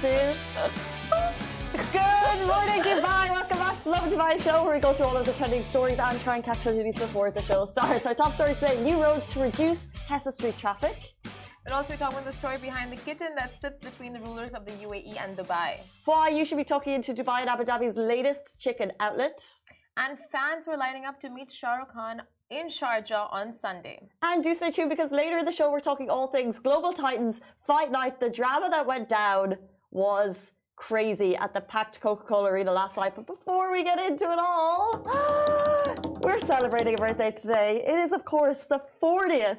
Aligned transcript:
two. 0.00 0.32
Good 1.92 2.46
morning, 2.46 2.82
Dubai. 2.82 3.30
Welcome 3.30 3.58
back 3.58 3.78
to 3.78 3.84
the 3.84 3.90
Lovin 3.90 4.10
Dubai 4.12 4.40
show, 4.40 4.62
where 4.62 4.76
we 4.76 4.80
go 4.80 4.92
through 4.92 5.06
all 5.06 5.16
of 5.16 5.26
the 5.26 5.32
trending 5.32 5.64
stories 5.64 5.98
and 5.98 6.20
try 6.20 6.36
and 6.36 6.44
catch 6.44 6.64
our 6.68 6.72
news 6.72 6.94
before 6.94 7.32
the 7.32 7.42
show 7.42 7.64
starts. 7.64 8.06
Our 8.06 8.14
top 8.14 8.32
story 8.32 8.54
today: 8.54 8.80
new 8.80 9.02
roads 9.02 9.26
to 9.32 9.40
reduce 9.40 9.88
Hessa 10.08 10.30
Street 10.30 10.56
traffic. 10.56 10.96
And 11.64 11.74
also, 11.74 11.96
talk 11.96 12.12
about 12.12 12.24
the 12.24 12.32
story 12.32 12.58
behind 12.58 12.92
the 12.92 13.00
kitten 13.06 13.34
that 13.34 13.60
sits 13.60 13.80
between 13.80 14.12
the 14.12 14.20
rulers 14.20 14.54
of 14.54 14.64
the 14.66 14.74
UAE 14.86 15.14
and 15.22 15.36
Dubai. 15.36 15.70
Why 16.04 16.28
you 16.28 16.44
should 16.44 16.58
be 16.58 16.68
tucking 16.72 16.92
into 16.92 17.12
Dubai 17.12 17.40
and 17.40 17.50
Abu 17.50 17.64
Dhabi's 17.64 17.96
latest 17.96 18.60
chicken 18.60 18.92
outlet. 19.00 19.38
And 19.96 20.16
fans 20.30 20.68
were 20.68 20.76
lining 20.76 21.06
up 21.06 21.20
to 21.22 21.28
meet 21.28 21.50
Shah 21.50 21.74
Rukh 21.78 21.92
Khan 21.92 22.22
in 22.50 22.68
Sharjah 22.68 23.32
on 23.32 23.52
Sunday. 23.52 23.98
And 24.22 24.44
do 24.44 24.54
stay 24.54 24.70
tuned 24.70 24.90
because 24.90 25.10
later 25.10 25.38
in 25.38 25.44
the 25.44 25.56
show 25.58 25.72
we're 25.72 25.80
talking 25.80 26.08
all 26.08 26.28
things 26.28 26.60
Global 26.60 26.92
Titans 26.92 27.40
Fight 27.66 27.90
Night. 27.90 28.20
The 28.20 28.30
drama 28.30 28.70
that 28.70 28.86
went 28.86 29.08
down 29.08 29.56
was 29.90 30.52
crazy 30.76 31.36
at 31.36 31.52
the 31.54 31.60
packed 31.60 32.00
Coca-Cola 32.00 32.50
Arena 32.50 32.72
last 32.72 32.96
night. 32.96 33.14
But 33.16 33.26
before 33.26 33.72
we 33.72 33.82
get 33.82 33.98
into 33.98 34.30
it 34.30 34.38
all, 34.38 35.02
we're 36.22 36.38
celebrating 36.38 36.94
a 36.94 36.96
birthday 36.96 37.30
today. 37.30 37.82
It 37.86 37.98
is, 37.98 38.12
of 38.12 38.24
course, 38.24 38.64
the 38.64 38.80
40th 39.02 39.58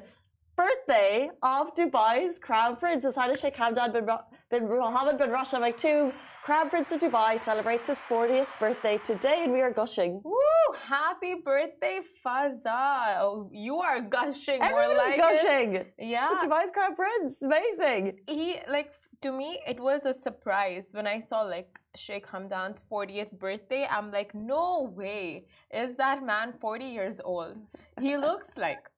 birthday 0.56 1.30
of 1.42 1.74
Dubai's 1.74 2.38
Crown 2.38 2.76
Prince, 2.76 3.04
Highness 3.14 3.40
Sheikh 3.40 3.56
Hamdan 3.56 3.92
bin, 3.92 4.06
bin 4.50 4.68
Mohammed 4.68 5.18
bin 5.18 5.30
Rashid 5.30 5.60
Maktoum. 5.60 6.12
Crown 6.42 6.70
Prince 6.70 6.90
of 6.92 7.00
Dubai 7.00 7.38
celebrates 7.38 7.86
his 7.86 8.00
40th 8.08 8.48
birthday 8.58 8.96
today, 8.98 9.42
and 9.44 9.52
we 9.52 9.60
are 9.60 9.70
gushing. 9.70 10.22
Woo! 10.24 10.40
Happy 10.82 11.34
birthday, 11.34 12.00
Fazza! 12.24 13.18
Oh, 13.20 13.50
you 13.52 13.76
are 13.76 14.00
gushing 14.00 14.62
Everyone 14.62 14.88
more 14.88 14.96
like 14.96 15.18
gushing. 15.18 15.74
It. 15.74 15.94
Yeah, 15.98 16.30
Dubai's 16.42 16.70
Crown 16.70 16.96
Prince, 16.96 17.36
amazing. 17.42 18.20
He 18.26 18.56
like 18.68 18.92
to 19.22 19.32
me, 19.32 19.60
it 19.66 19.78
was 19.78 20.00
a 20.04 20.14
surprise 20.14 20.86
when 20.92 21.06
I 21.06 21.20
saw 21.20 21.42
like 21.42 21.78
Sheikh 21.94 22.26
Hamdan's 22.26 22.82
40th 22.90 23.32
birthday. 23.38 23.86
I'm 23.90 24.10
like, 24.10 24.34
no 24.34 24.92
way, 24.94 25.46
is 25.72 25.96
that 25.96 26.24
man 26.24 26.54
40 26.60 26.84
years 26.84 27.20
old? 27.24 27.56
He 28.00 28.16
looks 28.26 28.48
like 28.56 28.88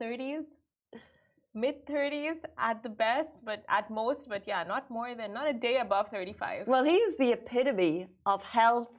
30s 0.00 0.44
mid 1.54 1.86
30s 1.86 2.36
at 2.58 2.82
the 2.82 2.88
best, 2.88 3.38
but 3.44 3.64
at 3.68 3.90
most, 3.90 4.28
but 4.28 4.46
yeah, 4.46 4.62
not 4.62 4.90
more 4.90 5.14
than, 5.14 5.32
not 5.32 5.48
a 5.48 5.54
day 5.54 5.78
above 5.78 6.08
35. 6.10 6.68
Well, 6.68 6.84
he's 6.84 7.16
the 7.16 7.32
epitome 7.32 8.08
of 8.26 8.42
health, 8.42 8.92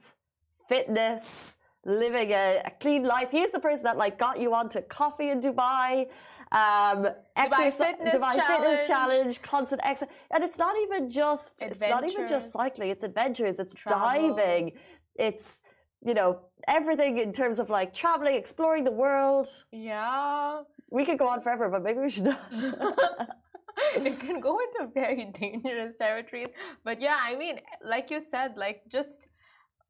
fitness, 0.68 1.56
living 1.84 2.32
a, 2.32 2.60
a 2.64 2.70
clean 2.80 3.04
life. 3.04 3.28
He's 3.30 3.52
the 3.52 3.60
person 3.60 3.84
that 3.84 3.96
like 3.96 4.18
got 4.18 4.40
you 4.40 4.52
onto 4.54 4.80
coffee 4.82 5.30
in 5.30 5.40
Dubai. 5.40 6.08
Um, 6.50 7.08
Dubai 7.36 7.70
fitness 7.72 8.14
Dubai 8.14 8.34
challenge. 8.36 8.46
fitness 8.46 8.86
challenge, 8.86 9.42
constant 9.42 9.80
exercise, 9.84 10.14
and 10.32 10.42
it's 10.42 10.58
not 10.58 10.74
even 10.84 11.10
just 11.10 11.62
it's 11.62 11.80
not 11.80 12.08
even 12.08 12.26
just 12.26 12.52
cycling. 12.52 12.90
It's 12.90 13.04
adventures. 13.04 13.58
It's 13.58 13.74
Travel. 13.74 14.34
diving. 14.34 14.72
It's 15.16 15.60
you 16.00 16.14
know 16.14 16.40
everything 16.66 17.18
in 17.18 17.32
terms 17.32 17.58
of 17.58 17.68
like 17.70 17.92
traveling, 17.92 18.34
exploring 18.36 18.84
the 18.84 18.96
world. 19.04 19.48
Yeah. 19.72 20.62
We 20.90 21.04
could 21.04 21.18
go 21.18 21.28
on 21.28 21.42
forever, 21.42 21.68
but 21.68 21.82
maybe 21.82 21.98
we 22.00 22.08
should 22.08 22.24
not. 22.24 22.40
it 23.96 24.20
can 24.20 24.40
go 24.40 24.58
into 24.58 24.90
very 24.92 25.24
dangerous 25.40 25.98
territories. 25.98 26.48
But 26.84 27.00
yeah, 27.00 27.18
I 27.20 27.36
mean, 27.36 27.60
like 27.84 28.10
you 28.10 28.22
said, 28.30 28.56
like 28.56 28.82
just, 28.88 29.28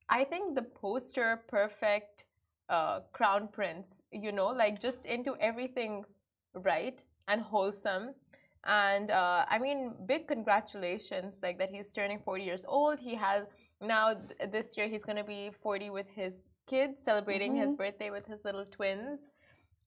I 0.08 0.24
think 0.24 0.54
the 0.56 0.62
poster 0.62 1.42
perfect 1.48 2.24
uh, 2.68 3.00
crown 3.12 3.48
prince, 3.52 3.88
you 4.10 4.32
know, 4.32 4.48
like 4.48 4.80
just 4.80 5.06
into 5.06 5.36
everything 5.40 6.04
right 6.54 7.02
and 7.28 7.40
wholesome. 7.40 8.14
And 8.64 9.10
uh, 9.10 9.44
I 9.48 9.58
mean, 9.58 9.94
big 10.06 10.26
congratulations, 10.28 11.40
like 11.42 11.58
that 11.58 11.70
he's 11.70 11.92
turning 11.92 12.18
40 12.18 12.44
years 12.44 12.64
old. 12.66 12.98
He 12.98 13.14
has 13.14 13.44
now 13.80 14.14
th- 14.14 14.50
this 14.50 14.76
year 14.76 14.88
he's 14.88 15.04
going 15.04 15.16
to 15.16 15.24
be 15.24 15.50
40 15.62 15.90
with 15.90 16.06
his 16.14 16.34
kids, 16.66 16.98
celebrating 17.02 17.54
his 17.54 17.74
birthday 17.74 18.10
with 18.10 18.26
his 18.26 18.44
little 18.44 18.66
twins. 18.66 19.20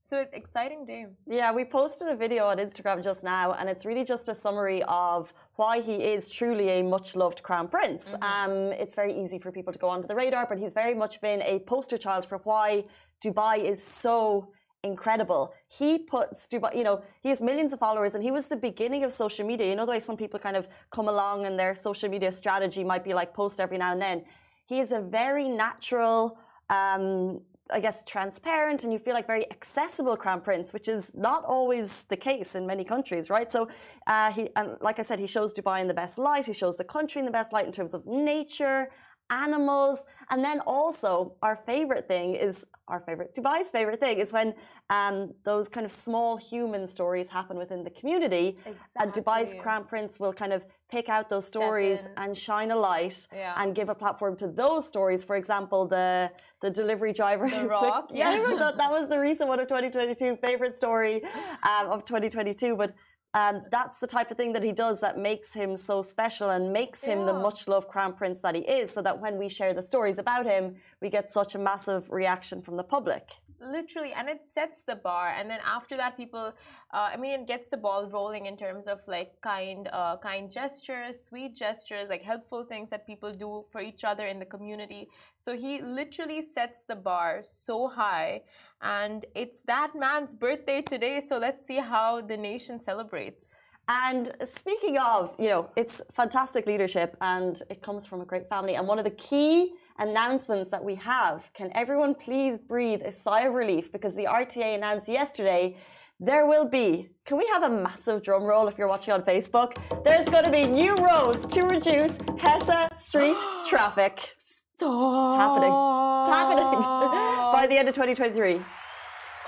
So 0.09 0.17
it's 0.17 0.33
exciting 0.33 0.85
day. 0.85 1.05
Yeah, 1.25 1.53
we 1.53 1.63
posted 1.63 2.09
a 2.09 2.15
video 2.15 2.45
on 2.45 2.57
Instagram 2.57 3.01
just 3.01 3.23
now, 3.23 3.53
and 3.53 3.69
it's 3.69 3.85
really 3.85 4.03
just 4.03 4.27
a 4.27 4.35
summary 4.35 4.83
of 4.87 5.31
why 5.55 5.79
he 5.79 5.95
is 6.03 6.29
truly 6.29 6.67
a 6.79 6.81
much 6.83 7.15
loved 7.15 7.43
crown 7.43 7.67
prince. 7.69 8.13
Um, 8.21 8.73
it's 8.73 8.93
very 8.93 9.13
easy 9.21 9.37
for 9.39 9.51
people 9.53 9.71
to 9.71 9.79
go 9.79 9.87
onto 9.87 10.07
the 10.09 10.15
radar, 10.15 10.45
but 10.49 10.57
he's 10.57 10.73
very 10.73 10.95
much 10.95 11.21
been 11.21 11.41
a 11.43 11.59
poster 11.59 11.97
child 11.97 12.25
for 12.25 12.39
why 12.43 12.83
Dubai 13.23 13.63
is 13.63 13.81
so 13.81 14.51
incredible. 14.83 15.53
He 15.67 15.99
puts 15.99 16.47
Dubai, 16.47 16.75
you 16.75 16.83
know, 16.83 17.01
he 17.21 17.29
has 17.29 17.41
millions 17.41 17.73
of 17.73 17.79
followers, 17.79 18.15
and 18.15 18.23
he 18.23 18.31
was 18.31 18.45
the 18.45 18.55
beginning 18.55 19.03
of 19.03 19.13
social 19.13 19.45
media. 19.45 19.67
You 19.67 19.75
know, 19.75 19.85
the 19.85 19.91
way 19.91 19.99
some 19.99 20.17
people 20.17 20.39
kind 20.39 20.55
of 20.55 20.67
come 20.91 21.07
along 21.07 21.45
and 21.45 21.57
their 21.57 21.75
social 21.75 22.09
media 22.09 22.31
strategy 22.31 22.83
might 22.83 23.03
be 23.03 23.13
like 23.13 23.33
post 23.33 23.59
every 23.59 23.77
now 23.77 23.91
and 23.91 24.01
then. 24.01 24.23
He 24.65 24.79
is 24.79 24.91
a 24.91 24.99
very 24.99 25.47
natural, 25.49 26.37
um, 26.69 27.41
I 27.69 27.79
guess, 27.79 28.03
transparent, 28.05 28.83
and 28.83 28.91
you 28.91 28.99
feel 28.99 29.13
like 29.13 29.27
very 29.27 29.49
accessible 29.51 30.15
crown 30.17 30.41
prince, 30.41 30.73
which 30.73 30.87
is 30.87 31.11
not 31.13 31.43
always 31.45 32.03
the 32.05 32.17
case 32.17 32.55
in 32.55 32.65
many 32.65 32.83
countries, 32.83 33.29
right? 33.29 33.51
So, 33.51 33.67
uh, 34.07 34.31
he, 34.31 34.49
and 34.55 34.77
like 34.81 34.97
I 34.99 35.03
said, 35.03 35.19
he 35.19 35.27
shows 35.27 35.53
Dubai 35.53 35.81
in 35.81 35.87
the 35.87 35.93
best 35.93 36.17
light. 36.17 36.45
He 36.45 36.53
shows 36.53 36.75
the 36.77 36.83
country 36.83 37.19
in 37.19 37.25
the 37.25 37.31
best 37.31 37.53
light 37.53 37.65
in 37.65 37.71
terms 37.71 37.93
of 37.93 38.05
nature, 38.05 38.89
animals, 39.31 40.05
and 40.29 40.43
then 40.43 40.59
also 40.67 41.33
our 41.41 41.55
favorite 41.55 42.07
thing 42.07 42.35
is 42.35 42.65
our 42.87 42.99
favorite 42.99 43.33
Dubai's 43.33 43.69
favorite 43.71 43.99
thing 44.01 44.17
is 44.19 44.33
when 44.33 44.53
um, 44.89 45.33
those 45.45 45.69
kind 45.69 45.85
of 45.85 45.91
small 45.91 46.35
human 46.35 46.85
stories 46.85 47.29
happen 47.29 47.57
within 47.57 47.83
the 47.83 47.89
community, 47.91 48.57
and 48.99 49.13
Dubai's 49.13 49.53
crown 49.63 49.85
prince 49.85 50.19
will 50.19 50.33
kind 50.33 50.51
of 50.51 50.65
pick 50.91 51.07
out 51.07 51.29
those 51.29 51.47
stories 51.47 51.99
and 52.17 52.37
shine 52.37 52.71
a 52.71 52.75
light 52.75 53.27
Yeah. 53.33 53.53
and 53.57 53.73
give 53.73 53.87
a 53.87 53.95
platform 53.95 54.35
to 54.37 54.47
those 54.47 54.85
stories. 54.87 55.23
For 55.23 55.37
example, 55.37 55.87
the 55.87 56.31
the 56.59 56.69
delivery 56.69 57.13
driver. 57.13 57.49
The 57.49 57.65
Rock, 57.67 58.11
yeah, 58.13 58.35
yeah. 58.35 58.55
that, 58.59 58.77
that 58.77 58.91
was 58.91 59.09
the 59.09 59.17
recent 59.17 59.49
one 59.49 59.59
of 59.59 59.67
2022 59.67 60.37
favorite 60.45 60.77
story 60.77 61.23
um, 61.63 61.87
of 61.89 62.05
2022. 62.05 62.75
But 62.75 62.91
um, 63.33 63.63
that's 63.71 63.99
the 63.99 64.07
type 64.07 64.29
of 64.29 64.37
thing 64.37 64.51
that 64.53 64.63
he 64.63 64.73
does 64.73 64.99
that 64.99 65.17
makes 65.17 65.53
him 65.53 65.77
so 65.77 66.03
special 66.03 66.49
and 66.49 66.73
makes 66.73 67.01
him 67.03 67.25
the 67.25 67.33
much 67.33 67.67
loved 67.67 67.87
crown 67.87 68.13
prince 68.13 68.39
that 68.41 68.55
he 68.55 68.61
is. 68.61 68.91
So 68.91 69.01
that 69.01 69.19
when 69.19 69.37
we 69.37 69.47
share 69.47 69.73
the 69.73 69.81
stories 69.81 70.17
about 70.17 70.45
him, 70.45 70.75
we 71.01 71.09
get 71.09 71.29
such 71.29 71.55
a 71.55 71.59
massive 71.59 72.09
reaction 72.09 72.61
from 72.61 72.75
the 72.75 72.83
public. 72.83 73.29
Literally 73.61 74.13
and 74.13 74.29
it 74.29 74.41
sets 74.53 74.81
the 74.81 74.95
bar. 74.95 75.29
And 75.37 75.49
then 75.49 75.59
after 75.65 75.95
that 75.97 76.17
people 76.17 76.53
uh, 76.93 77.09
i 77.13 77.17
mean 77.17 77.41
it 77.41 77.47
gets 77.47 77.67
the 77.69 77.77
ball 77.77 78.09
rolling 78.09 78.45
in 78.45 78.57
terms 78.57 78.87
of 78.87 78.99
like 79.07 79.31
kind 79.41 79.89
uh, 79.93 80.17
kind 80.17 80.51
gestures 80.51 81.15
sweet 81.27 81.55
gestures 81.55 82.09
like 82.09 82.21
helpful 82.21 82.63
things 82.63 82.89
that 82.89 83.05
people 83.07 83.33
do 83.33 83.63
for 83.71 83.81
each 83.81 84.03
other 84.03 84.27
in 84.27 84.39
the 84.39 84.45
community. 84.45 85.09
So 85.43 85.55
he 85.55 85.81
literally 85.81 86.43
sets 86.53 86.83
the 86.83 86.95
bar 86.95 87.39
so 87.41 87.87
high. 87.87 88.43
And 88.81 89.25
it's 89.35 89.59
that 89.67 89.91
man's 89.95 90.33
birthday 90.33 90.81
today 90.81 91.21
so 91.27 91.37
let's 91.37 91.65
see 91.65 91.77
how 91.77 92.21
the 92.21 92.37
nation 92.37 92.81
celebrates. 92.81 93.47
And 93.87 94.31
speaking 94.45 94.97
of, 94.97 95.35
you 95.37 95.49
know, 95.49 95.69
it's 95.75 96.01
fantastic 96.11 96.65
leadership 96.65 97.17
and 97.19 97.61
it 97.69 97.81
comes 97.81 98.05
from 98.05 98.21
a 98.21 98.25
great 98.25 98.47
family. 98.47 98.75
And 98.75 98.87
one 98.87 98.99
of 98.99 99.05
the 99.05 99.11
key 99.11 99.73
announcements 99.99 100.69
that 100.69 100.83
we 100.83 100.95
have 100.95 101.49
can 101.53 101.71
everyone 101.75 102.13
please 102.15 102.59
breathe 102.59 103.01
a 103.03 103.11
sigh 103.11 103.41
of 103.41 103.53
relief 103.53 103.91
because 103.91 104.15
the 104.15 104.25
RTA 104.25 104.75
announced 104.75 105.07
yesterday 105.07 105.77
there 106.19 106.45
will 106.45 106.65
be, 106.65 107.09
can 107.25 107.37
we 107.37 107.47
have 107.47 107.63
a 107.63 107.69
massive 107.69 108.21
drum 108.21 108.43
roll 108.43 108.67
if 108.67 108.77
you're 108.77 108.87
watching 108.87 109.11
on 109.11 109.23
Facebook? 109.23 109.75
There's 110.03 110.25
going 110.29 110.43
to 110.45 110.51
be 110.51 110.65
new 110.65 110.95
roads 110.97 111.47
to 111.47 111.63
reduce 111.63 112.17
Hessa 112.37 112.89
Street 112.95 113.37
traffic. 113.67 114.35
Stop. 114.37 115.33
It's 115.33 115.41
happening. 115.41 115.73
It's 115.73 116.29
happening 116.37 116.81
by 117.57 117.65
the 117.67 117.75
end 117.77 117.87
of 117.89 117.95
2023. 117.95 118.61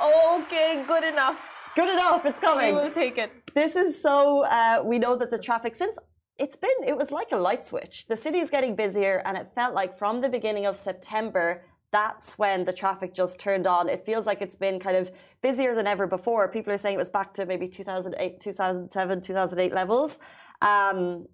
okay 0.03 0.83
good 0.87 1.03
enough 1.03 1.37
Good 1.75 1.89
enough, 1.89 2.23
it's 2.25 2.39
coming. 2.39 2.75
we 2.75 2.81
will 2.81 2.91
take 2.91 3.17
it 3.17 3.31
This 3.55 3.75
is 3.75 3.99
so, 3.99 4.43
uh, 4.45 4.81
we 4.83 4.99
know 4.99 5.15
that 5.15 5.31
the 5.31 5.39
traffic, 5.39 5.75
since 5.75 5.97
it's 6.37 6.55
been, 6.55 6.71
it 6.85 6.97
was 6.97 7.11
like 7.11 7.31
a 7.31 7.37
light 7.37 7.65
switch. 7.65 8.07
The 8.07 8.17
city 8.17 8.39
is 8.39 8.49
getting 8.49 8.75
busier, 8.75 9.21
and 9.25 9.37
it 9.37 9.47
felt 9.53 9.73
like 9.73 9.97
from 9.97 10.21
the 10.21 10.29
beginning 10.29 10.65
of 10.65 10.75
September, 10.75 11.63
that's 11.91 12.39
when 12.39 12.65
the 12.65 12.73
traffic 12.73 13.13
just 13.13 13.39
turned 13.39 13.67
on. 13.67 13.87
It 13.87 14.03
feels 14.03 14.25
like 14.25 14.41
it's 14.41 14.55
been 14.55 14.79
kind 14.79 14.97
of 14.97 15.11
busier 15.43 15.75
than 15.75 15.85
ever 15.85 16.07
before. 16.07 16.47
People 16.47 16.73
are 16.73 16.77
saying 16.77 16.95
it 16.95 16.97
was 16.97 17.09
back 17.09 17.33
to 17.35 17.45
maybe 17.45 17.67
2008, 17.67 18.39
2007, 18.39 19.21
2008 19.21 19.73
levels. 19.73 20.19
Um, 20.61 21.27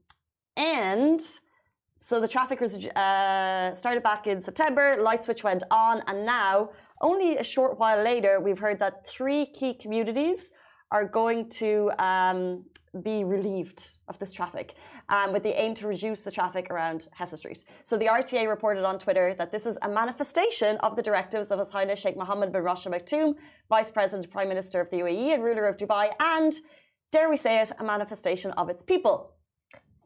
and 0.57 1.21
so 2.01 2.19
the 2.19 2.27
traffic 2.27 2.59
was 2.59 2.75
uh, 2.87 3.73
started 3.73 4.03
back 4.03 4.27
in 4.27 4.41
September, 4.41 4.97
light 5.01 5.23
switch 5.23 5.43
went 5.43 5.63
on, 5.71 6.01
and 6.07 6.25
now, 6.25 6.71
only 7.01 7.37
a 7.37 7.43
short 7.43 7.79
while 7.79 8.03
later, 8.03 8.41
we've 8.41 8.59
heard 8.59 8.79
that 8.79 9.07
three 9.07 9.45
key 9.45 9.73
communities 9.73 10.51
are 10.91 11.05
going 11.05 11.49
to 11.49 11.91
um, 11.99 12.65
be 13.03 13.23
relieved 13.23 13.97
of 14.07 14.17
this 14.19 14.33
traffic 14.33 14.75
um, 15.09 15.31
with 15.33 15.43
the 15.43 15.59
aim 15.59 15.73
to 15.75 15.87
reduce 15.87 16.21
the 16.21 16.31
traffic 16.31 16.69
around 16.69 17.07
Hessa 17.17 17.37
Street. 17.37 17.63
So 17.83 17.97
the 17.97 18.07
RTA 18.07 18.47
reported 18.47 18.83
on 18.83 18.99
Twitter 18.99 19.35
that 19.37 19.51
this 19.51 19.65
is 19.65 19.77
a 19.81 19.89
manifestation 19.89 20.77
of 20.77 20.95
the 20.95 21.01
directives 21.01 21.51
of 21.51 21.59
His 21.59 21.69
Highness 21.69 21.99
Sheikh 21.99 22.17
Mohammed 22.17 22.51
bin 22.51 22.63
Rashid 22.63 22.93
Al 22.93 22.99
Maktoum, 22.99 23.35
Vice 23.69 23.91
President, 23.91 24.29
Prime 24.31 24.47
Minister 24.47 24.81
of 24.81 24.89
the 24.89 24.97
UAE 24.97 25.33
and 25.33 25.43
ruler 25.43 25.65
of 25.65 25.77
Dubai, 25.77 26.11
and, 26.19 26.53
dare 27.11 27.29
we 27.29 27.37
say 27.37 27.61
it, 27.61 27.71
a 27.79 27.83
manifestation 27.83 28.51
of 28.51 28.69
its 28.69 28.83
people. 28.83 29.33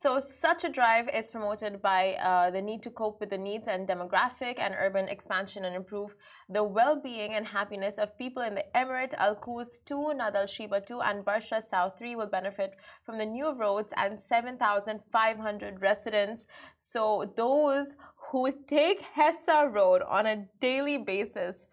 So, 0.04 0.20
such 0.20 0.66
a 0.66 0.70
drive 0.70 1.08
is 1.08 1.32
promoted 1.32 1.82
by 1.82 2.16
uh, 2.16 2.52
the 2.52 2.62
need 2.62 2.84
to 2.84 2.90
cope 2.90 3.22
with 3.22 3.30
the 3.30 3.38
needs 3.38 3.70
and 3.70 3.88
demographic 3.88 4.60
and 4.60 4.76
urban 4.78 5.08
expansion 5.08 5.64
and 5.64 5.78
improve 5.78 6.14
the 6.50 6.62
well 6.62 7.00
being 7.02 7.36
and 7.36 7.48
happiness 7.48 7.98
of 7.98 8.18
people 8.18 8.44
in 8.44 8.54
the 8.54 8.66
Emirate. 8.76 9.14
Al 9.14 9.36
Quoz 9.36 9.80
2, 9.86 10.16
Nad 10.16 10.36
Al 10.36 10.46
Sheba 10.46 10.82
2, 10.82 11.00
and 11.00 11.24
Barsha 11.24 11.64
South 11.64 11.98
3 11.98 12.18
will 12.18 12.28
benefit 12.28 12.74
from 13.06 13.18
the 13.18 13.26
new 13.26 13.54
roads 13.54 13.94
and 13.96 14.20
7,500 14.20 15.82
residents. 15.82 16.48
So, 16.82 17.32
those 17.38 17.88
who 18.30 18.52
take 18.68 19.00
Hessa 19.00 19.70
Road 19.72 20.02
on 20.02 20.26
a 20.26 20.46
daily 20.60 20.98
basis 20.98 21.68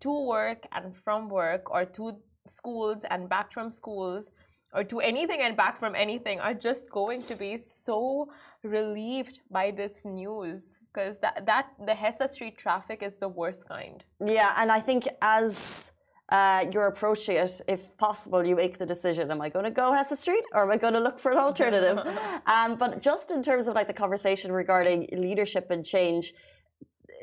to 0.00 0.26
work 0.26 0.66
and 0.72 0.96
from 1.04 1.28
work 1.28 1.70
or 1.70 1.84
to 1.84 2.16
schools 2.48 3.04
and 3.08 3.28
back 3.28 3.52
from 3.52 3.70
schools 3.70 4.30
or 4.72 4.84
to 4.84 5.00
anything 5.00 5.40
and 5.40 5.56
back 5.56 5.78
from 5.78 5.94
anything 5.94 6.40
are 6.40 6.54
just 6.54 6.90
going 6.90 7.22
to 7.24 7.34
be 7.34 7.56
so 7.56 8.28
relieved 8.62 9.40
by 9.50 9.70
this 9.70 10.04
news 10.04 10.74
because 10.92 11.18
that, 11.18 11.46
that 11.46 11.66
the 11.86 11.94
Hessa 11.94 12.28
Street 12.28 12.58
traffic 12.58 13.02
is 13.02 13.16
the 13.16 13.28
worst 13.28 13.66
kind. 13.68 14.02
Yeah, 14.24 14.54
and 14.58 14.70
I 14.72 14.80
think 14.80 15.08
as 15.22 15.92
uh, 16.30 16.66
you're 16.72 16.86
approaching 16.86 17.36
it, 17.36 17.60
if 17.68 17.96
possible, 17.96 18.44
you 18.44 18.56
make 18.56 18.78
the 18.78 18.86
decision: 18.86 19.30
Am 19.30 19.40
I 19.40 19.48
going 19.48 19.64
to 19.64 19.70
go 19.70 19.92
Hessa 19.92 20.16
Street, 20.16 20.44
or 20.52 20.62
am 20.62 20.70
I 20.70 20.76
going 20.76 20.94
to 20.94 21.00
look 21.00 21.18
for 21.18 21.32
an 21.32 21.38
alternative? 21.48 21.98
um, 22.46 22.76
but 22.76 23.00
just 23.00 23.30
in 23.30 23.42
terms 23.42 23.68
of 23.68 23.74
like 23.74 23.86
the 23.86 23.92
conversation 23.92 24.52
regarding 24.52 25.08
leadership 25.12 25.70
and 25.70 25.84
change, 25.84 26.34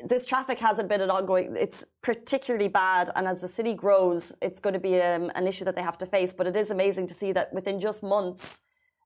this 0.04 0.24
traffic 0.24 0.58
hasn't 0.58 0.88
been 0.88 1.00
an 1.00 1.10
ongoing. 1.10 1.56
It's 1.58 1.84
particularly 2.02 2.68
bad, 2.68 3.10
and 3.16 3.26
as 3.26 3.40
the 3.40 3.48
city 3.48 3.74
grows, 3.74 4.32
it's 4.40 4.60
going 4.60 4.74
to 4.74 4.80
be 4.80 5.00
um, 5.00 5.30
an 5.34 5.46
issue 5.46 5.64
that 5.64 5.74
they 5.74 5.82
have 5.82 5.98
to 5.98 6.06
face. 6.06 6.32
But 6.32 6.46
it 6.46 6.56
is 6.56 6.70
amazing 6.70 7.06
to 7.08 7.14
see 7.14 7.32
that 7.32 7.52
within 7.52 7.80
just 7.80 8.02
months, 8.02 8.60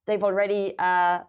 they've 0.07 0.23
already 0.23 0.75
uh, 0.79 1.21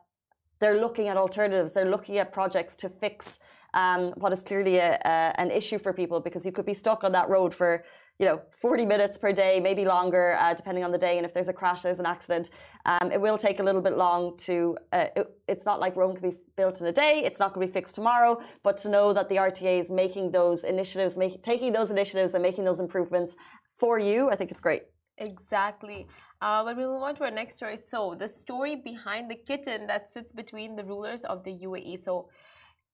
they're 0.59 0.79
looking 0.79 1.07
at 1.07 1.17
alternatives. 1.17 1.73
They're 1.73 1.89
looking 1.89 2.17
at 2.17 2.31
projects 2.31 2.75
to 2.77 2.89
fix 2.89 3.39
um, 3.73 4.11
what 4.17 4.31
is 4.33 4.43
clearly 4.43 4.77
a, 4.77 4.99
a, 5.03 5.39
an 5.39 5.51
issue 5.51 5.77
for 5.77 5.93
people 5.93 6.19
because 6.19 6.45
you 6.45 6.51
could 6.51 6.65
be 6.65 6.73
stuck 6.73 7.03
on 7.03 7.11
that 7.13 7.29
road 7.29 7.53
for 7.53 7.83
you 8.23 8.29
know 8.29 8.41
40 8.61 8.85
minutes 8.85 9.17
per 9.17 9.33
day 9.33 9.59
maybe 9.59 9.83
longer 9.83 10.37
uh, 10.39 10.53
depending 10.53 10.85
on 10.85 10.91
the 10.93 10.97
day 10.97 11.17
and 11.17 11.25
if 11.25 11.33
there's 11.33 11.49
a 11.49 11.57
crash 11.61 11.81
there's 11.81 11.99
an 11.99 12.05
accident 12.05 12.51
um, 12.85 13.11
it 13.11 13.19
will 13.19 13.37
take 13.37 13.59
a 13.59 13.63
little 13.63 13.81
bit 13.81 13.97
long 13.97 14.37
to 14.37 14.77
uh, 14.93 15.07
it, 15.17 15.27
it's 15.49 15.65
not 15.65 15.81
like 15.81 15.97
rome 15.97 16.15
can 16.15 16.29
be 16.29 16.37
built 16.55 16.79
in 16.79 16.87
a 16.87 16.93
day 16.93 17.21
it's 17.25 17.41
not 17.41 17.53
going 17.53 17.67
to 17.67 17.69
be 17.69 17.73
fixed 17.79 17.95
tomorrow 17.95 18.41
but 18.63 18.77
to 18.77 18.87
know 18.87 19.11
that 19.11 19.27
the 19.27 19.35
rta 19.35 19.73
is 19.83 19.91
making 19.91 20.31
those 20.31 20.63
initiatives 20.63 21.17
make, 21.17 21.43
taking 21.43 21.73
those 21.73 21.89
initiatives 21.91 22.33
and 22.33 22.41
making 22.41 22.63
those 22.63 22.79
improvements 22.79 23.35
for 23.77 23.99
you 23.99 24.29
i 24.29 24.35
think 24.37 24.49
it's 24.51 24.61
great. 24.61 24.83
Exactly. 25.19 26.07
Uh, 26.41 26.63
but 26.63 26.75
we'll 26.75 26.93
move 26.93 27.03
on 27.03 27.15
to 27.17 27.23
our 27.23 27.35
next 27.41 27.55
story 27.57 27.77
so 27.77 28.15
the 28.17 28.27
story 28.27 28.75
behind 28.91 29.29
the 29.29 29.39
kitten 29.49 29.85
that 29.85 30.09
sits 30.09 30.31
between 30.31 30.75
the 30.75 30.85
rulers 30.85 31.23
of 31.25 31.43
the 31.43 31.53
uae 31.67 31.99
so 32.07 32.13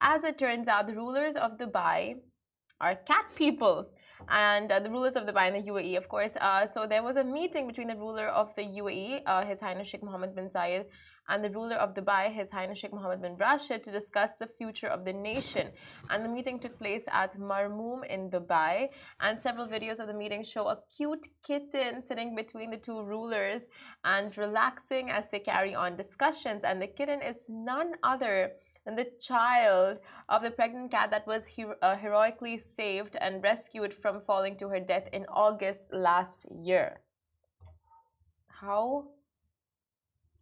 as 0.01 0.23
it 0.23 0.37
turns 0.37 0.67
out 0.67 0.87
the 0.87 0.97
rulers 1.03 1.35
of 1.35 1.57
dubai 1.61 2.15
are 2.81 2.95
cat 3.11 3.25
people 3.35 3.77
and 4.27 4.71
uh, 4.71 4.79
the 4.79 4.89
rulers 4.89 5.15
of 5.15 5.23
Dubai 5.25 5.47
and 5.47 5.55
the 5.55 5.71
UAE, 5.71 5.97
of 5.97 6.07
course. 6.09 6.35
Uh, 6.39 6.67
so 6.67 6.85
there 6.87 7.03
was 7.03 7.15
a 7.15 7.23
meeting 7.23 7.67
between 7.67 7.87
the 7.87 7.95
ruler 7.95 8.27
of 8.27 8.53
the 8.55 8.63
UAE, 8.63 9.21
uh, 9.25 9.45
His 9.45 9.59
Highness 9.59 9.87
Sheikh 9.87 10.03
Mohammed 10.03 10.35
bin 10.35 10.49
Zayed, 10.49 10.85
and 11.29 11.43
the 11.43 11.49
ruler 11.51 11.75
of 11.75 11.93
Dubai, 11.93 12.31
His 12.33 12.49
Highness 12.49 12.79
Sheikh 12.79 12.91
Mohammed 12.91 13.21
bin 13.21 13.35
Rashid, 13.37 13.83
to 13.83 13.91
discuss 13.91 14.31
the 14.39 14.47
future 14.47 14.87
of 14.87 15.05
the 15.05 15.13
nation. 15.13 15.67
And 16.09 16.25
the 16.25 16.29
meeting 16.29 16.59
took 16.59 16.77
place 16.77 17.03
at 17.11 17.37
Marmoom 17.37 18.05
in 18.05 18.29
Dubai. 18.31 18.89
And 19.21 19.39
several 19.39 19.67
videos 19.67 19.99
of 19.99 20.07
the 20.07 20.13
meeting 20.13 20.43
show 20.43 20.67
a 20.67 20.79
cute 20.95 21.27
kitten 21.45 22.01
sitting 22.01 22.35
between 22.35 22.71
the 22.71 22.77
two 22.77 23.03
rulers 23.03 23.63
and 24.03 24.35
relaxing 24.37 25.11
as 25.11 25.29
they 25.29 25.39
carry 25.39 25.75
on 25.75 25.95
discussions. 25.95 26.63
And 26.63 26.81
the 26.81 26.87
kitten 26.87 27.21
is 27.21 27.37
none 27.47 27.93
other 28.03 28.53
and 28.89 28.97
the 28.97 29.11
child 29.19 29.99
of 30.29 30.41
the 30.41 30.49
pregnant 30.49 30.89
cat 30.89 31.11
that 31.11 31.27
was 31.27 31.45
hero 31.45 31.75
uh, 31.83 31.95
heroically 31.95 32.57
saved 32.57 33.15
and 33.21 33.43
rescued 33.43 33.93
from 33.93 34.19
falling 34.19 34.55
to 34.57 34.67
her 34.67 34.79
death 34.79 35.07
in 35.13 35.25
August 35.27 35.93
last 35.93 36.47
year. 36.63 36.87
How 38.47 39.05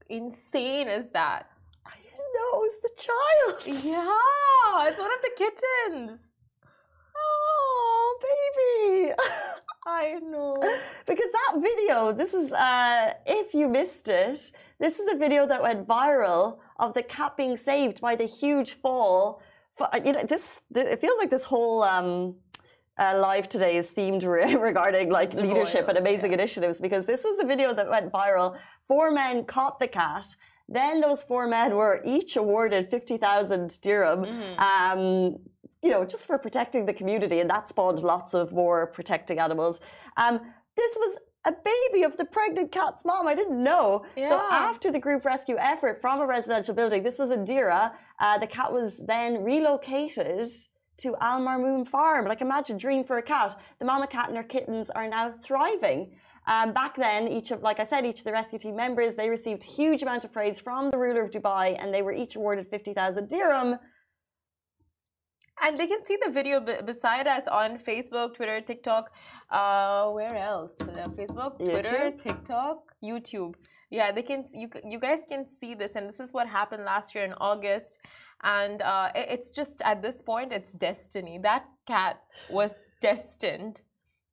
insane 0.09 0.87
is 0.87 1.09
that? 1.09 1.49
I 1.85 1.95
didn't 2.05 2.31
know 2.37 2.49
it 2.57 2.63
was 2.69 2.79
the 2.87 2.93
child. 3.07 3.55
Yeah, 3.95 4.87
it's 4.87 4.99
one 5.05 5.13
of 5.17 5.21
the 5.27 5.33
kittens. 5.41 6.19
Oh, 7.17 8.19
baby. 8.29 9.13
I 9.85 10.19
know. 10.19 10.55
because 11.05 11.31
that 11.39 11.53
video, 11.69 12.13
this 12.13 12.33
is, 12.33 12.53
uh, 12.53 13.13
if 13.25 13.53
you 13.53 13.67
missed 13.67 14.07
it, 14.07 14.39
this 14.79 14.99
is 14.99 15.11
a 15.11 15.17
video 15.17 15.45
that 15.47 15.61
went 15.61 15.85
viral 15.85 16.59
of 16.79 16.93
the 16.93 17.03
cat 17.03 17.35
being 17.37 17.57
saved 17.57 18.01
by 18.01 18.15
the 18.15 18.25
huge 18.25 18.73
fall. 18.73 19.41
For, 19.75 19.87
you 20.03 20.13
know, 20.13 20.23
this, 20.23 20.61
it 20.75 20.99
feels 20.99 21.17
like 21.19 21.29
this 21.29 21.43
whole 21.43 21.83
um, 21.83 22.35
uh, 22.97 23.19
live 23.21 23.47
today 23.47 23.77
is 23.77 23.91
themed 23.91 24.23
re 24.23 24.55
regarding 24.69 25.09
like 25.09 25.33
leadership 25.33 25.81
Royal, 25.81 25.89
and 25.89 25.97
amazing 25.97 26.31
yeah. 26.31 26.39
initiatives 26.39 26.81
because 26.81 27.05
this 27.05 27.23
was 27.23 27.37
a 27.39 27.45
video 27.45 27.73
that 27.73 27.89
went 27.89 28.11
viral. 28.11 28.57
Four 28.87 29.11
men 29.11 29.45
caught 29.45 29.79
the 29.79 29.87
cat. 29.87 30.25
Then 30.69 30.99
those 30.99 31.23
four 31.23 31.47
men 31.47 31.75
were 31.75 32.01
each 32.03 32.35
awarded 32.35 32.89
50,000 32.89 33.79
dirham. 33.81 34.25
Mm. 34.25 34.59
Um, 34.59 35.37
you 35.81 35.91
know, 35.91 36.03
just 36.03 36.25
for 36.25 36.37
protecting 36.37 36.85
the 36.85 36.93
community, 36.93 37.39
and 37.39 37.49
that 37.49 37.69
spawned 37.69 37.99
lots 37.99 38.33
of 38.33 38.51
more 38.51 38.87
protecting 38.87 39.39
animals. 39.39 39.79
Um, 40.17 40.41
this 40.75 40.97
was 40.97 41.17
a 41.47 41.53
baby 41.63 42.03
of 42.03 42.17
the 42.17 42.25
pregnant 42.25 42.71
cat's 42.71 43.03
mom. 43.05 43.27
I 43.27 43.33
didn't 43.33 43.63
know. 43.63 44.05
Yeah. 44.15 44.29
So 44.29 44.35
after 44.51 44.91
the 44.91 44.99
group 44.99 45.25
rescue 45.25 45.55
effort 45.57 46.01
from 46.01 46.19
a 46.19 46.27
residential 46.27 46.75
building, 46.75 47.03
this 47.03 47.17
was 47.17 47.31
in 47.31 47.45
Deira, 47.45 47.91
uh, 48.19 48.37
the 48.37 48.47
cat 48.47 48.71
was 48.71 48.99
then 49.07 49.43
relocated 49.43 50.47
to 50.97 51.15
Al 51.21 51.39
Marmoom 51.39 51.87
Farm. 51.87 52.25
Like 52.25 52.41
imagine 52.41 52.77
dream 52.77 53.03
for 53.03 53.17
a 53.17 53.21
cat. 53.21 53.55
The 53.79 53.85
mama 53.85 54.07
cat 54.07 54.27
and 54.27 54.37
her 54.37 54.43
kittens 54.43 54.89
are 54.89 55.07
now 55.07 55.33
thriving. 55.41 56.11
Um, 56.47 56.73
back 56.73 56.95
then, 56.95 57.27
each 57.27 57.51
of, 57.51 57.61
like 57.61 57.79
I 57.79 57.85
said, 57.85 58.05
each 58.05 58.19
of 58.19 58.25
the 58.25 58.31
rescue 58.31 58.57
team 58.57 58.75
members, 58.75 59.15
they 59.15 59.29
received 59.29 59.63
huge 59.63 60.01
amount 60.01 60.23
of 60.23 60.31
praise 60.31 60.59
from 60.59 60.91
the 60.91 60.97
ruler 60.97 61.21
of 61.21 61.29
Dubai, 61.29 61.75
and 61.77 61.93
they 61.93 62.01
were 62.01 62.13
each 62.13 62.37
awarded 62.37 62.67
50,000 62.69 63.27
dirham 63.27 63.77
and 65.61 65.77
they 65.77 65.87
can 65.87 66.05
see 66.05 66.17
the 66.23 66.31
video 66.31 66.59
beside 66.85 67.27
us 67.27 67.43
on 67.47 67.77
Facebook, 67.77 68.35
Twitter, 68.35 68.61
TikTok. 68.61 69.11
Uh, 69.49 70.09
where 70.11 70.35
else? 70.35 70.73
Uh, 70.81 71.07
Facebook, 71.09 71.57
Twitter, 71.57 72.11
TikTok, 72.21 72.93
YouTube. 73.03 73.55
Yeah, 73.89 74.11
they 74.11 74.21
can. 74.21 74.45
You 74.53 74.69
you 74.85 74.99
guys 74.99 75.21
can 75.29 75.47
see 75.47 75.73
this, 75.73 75.95
and 75.95 76.09
this 76.09 76.19
is 76.19 76.33
what 76.33 76.47
happened 76.47 76.83
last 76.83 77.15
year 77.15 77.23
in 77.23 77.33
August. 77.33 77.99
And 78.43 78.81
uh, 78.81 79.09
it, 79.15 79.27
it's 79.29 79.49
just 79.49 79.81
at 79.81 80.01
this 80.01 80.21
point, 80.21 80.51
it's 80.51 80.73
destiny. 80.73 81.39
That 81.41 81.65
cat 81.85 82.21
was 82.49 82.71
destined 83.01 83.81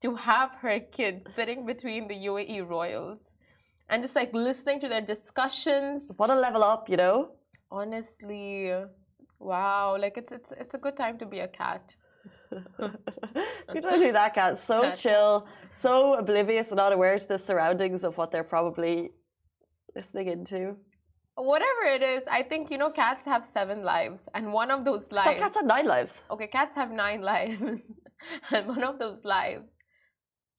to 0.02 0.14
have 0.16 0.50
her 0.60 0.80
kid 0.80 1.26
sitting 1.34 1.64
between 1.64 2.08
the 2.08 2.14
UAE 2.14 2.68
royals, 2.68 3.30
and 3.88 4.02
just 4.02 4.16
like 4.16 4.34
listening 4.34 4.80
to 4.80 4.88
their 4.88 5.00
discussions. 5.00 6.10
What 6.16 6.30
a 6.30 6.34
level 6.34 6.64
up, 6.64 6.90
you 6.90 6.96
know. 6.96 7.30
Honestly, 7.70 8.72
Wow, 9.44 9.98
like 10.00 10.16
it's 10.16 10.32
it's 10.32 10.52
it's 10.52 10.74
a 10.74 10.78
good 10.78 10.96
time 10.96 11.18
to 11.18 11.26
be 11.26 11.40
a 11.40 11.48
cat. 11.48 11.94
good 12.50 13.82
time 13.82 14.00
to 14.00 14.06
be 14.06 14.10
that 14.10 14.32
cat. 14.34 14.58
So 14.58 14.80
cat. 14.80 14.96
chill, 14.96 15.46
so 15.70 16.14
oblivious 16.14 16.68
and 16.68 16.78
not 16.78 16.94
aware 16.94 17.18
to 17.18 17.28
the 17.28 17.38
surroundings 17.38 18.04
of 18.04 18.16
what 18.16 18.30
they're 18.32 18.50
probably 18.56 19.10
listening 19.94 20.28
into. 20.28 20.76
Whatever 21.34 21.84
it 21.96 22.02
is, 22.02 22.22
I 22.30 22.42
think 22.42 22.70
you 22.70 22.78
know 22.78 22.90
cats 22.90 23.26
have 23.26 23.44
seven 23.44 23.82
lives, 23.82 24.22
and 24.34 24.50
one 24.50 24.70
of 24.70 24.86
those 24.86 25.12
lives. 25.12 25.38
cats 25.38 25.56
have 25.56 25.66
nine 25.66 25.86
lives. 25.86 26.22
Okay, 26.30 26.46
cats 26.46 26.74
have 26.74 26.90
nine 26.90 27.20
lives, 27.20 27.60
and 28.50 28.66
one 28.66 28.82
of 28.82 28.98
those 28.98 29.26
lives, 29.26 29.72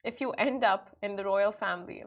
if 0.04 0.22
you 0.22 0.30
end 0.34 0.64
up 0.64 0.96
in 1.02 1.16
the 1.16 1.24
royal 1.24 1.52
family, 1.52 2.04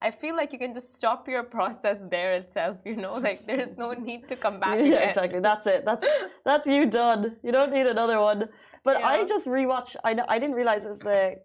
I 0.00 0.12
feel 0.12 0.36
like 0.36 0.52
you 0.52 0.58
can 0.58 0.74
just 0.74 0.94
stop 0.94 1.26
your 1.28 1.42
process 1.42 2.04
there 2.08 2.32
itself, 2.34 2.76
you 2.84 2.96
know, 2.96 3.14
like 3.28 3.46
there's 3.46 3.76
no 3.76 3.92
need 3.92 4.28
to 4.28 4.36
come 4.36 4.60
back. 4.60 4.78
Yeah, 4.78 4.84
again. 4.84 5.08
exactly. 5.08 5.40
That's 5.40 5.66
it. 5.66 5.84
That's 5.84 6.06
that's 6.44 6.66
you 6.66 6.86
done. 6.86 7.36
You 7.42 7.52
don't 7.52 7.72
need 7.72 7.86
another 7.86 8.20
one. 8.20 8.48
But 8.84 9.00
yeah. 9.00 9.08
I 9.08 9.24
just 9.24 9.46
rewatched 9.46 9.96
I 10.04 10.14
know 10.14 10.24
I 10.28 10.38
didn't 10.38 10.54
realize 10.54 10.84
it 10.84 10.90
was 10.90 11.00
the 11.00 11.36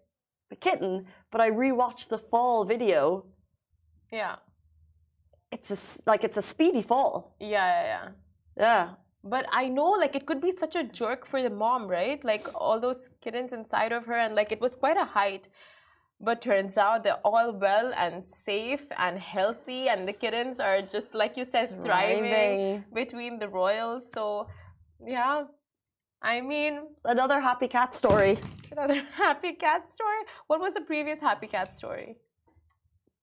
the 0.50 0.56
kitten, 0.56 1.06
but 1.32 1.40
I 1.40 1.50
rewatched 1.50 2.08
the 2.08 2.18
fall 2.18 2.64
video. 2.64 3.26
Yeah. 4.12 4.36
It's 5.50 5.70
a, 5.70 5.78
like 6.06 6.24
it's 6.24 6.36
a 6.36 6.42
speedy 6.42 6.82
fall. 6.82 7.36
Yeah, 7.40 7.48
yeah, 7.48 7.86
yeah. 7.86 8.08
Yeah. 8.56 8.88
But 9.24 9.46
I 9.50 9.68
know 9.68 9.90
like 9.90 10.14
it 10.14 10.26
could 10.26 10.40
be 10.40 10.52
such 10.52 10.76
a 10.76 10.84
jerk 10.84 11.26
for 11.26 11.42
the 11.42 11.50
mom, 11.50 11.88
right? 11.88 12.22
Like 12.24 12.46
all 12.54 12.78
those 12.78 13.08
kittens 13.22 13.52
inside 13.52 13.90
of 13.90 14.04
her 14.06 14.14
and 14.14 14.34
like 14.34 14.52
it 14.52 14.60
was 14.60 14.76
quite 14.76 14.96
a 14.96 15.04
height 15.04 15.48
but 16.20 16.40
turns 16.40 16.76
out 16.76 17.04
they're 17.04 17.24
all 17.24 17.52
well 17.52 17.92
and 17.96 18.22
safe 18.22 18.86
and 18.98 19.18
healthy 19.18 19.88
and 19.88 20.06
the 20.08 20.12
kittens 20.12 20.60
are 20.60 20.80
just 20.82 21.14
like 21.14 21.36
you 21.36 21.44
said 21.44 21.68
thriving, 21.82 22.30
thriving. 22.30 22.84
between 22.92 23.38
the 23.38 23.48
royals. 23.48 24.06
So 24.12 24.48
yeah 25.06 25.44
i 26.22 26.40
mean 26.40 26.80
another 27.04 27.38
happy 27.40 27.68
cat 27.68 27.94
story. 27.94 28.38
another 28.72 28.94
happy 29.14 29.52
cat 29.52 29.92
story? 29.92 30.22
What 30.46 30.60
was 30.60 30.74
the 30.74 30.80
previous 30.80 31.20
happy 31.20 31.46
cat 31.46 31.74
story 31.74 32.16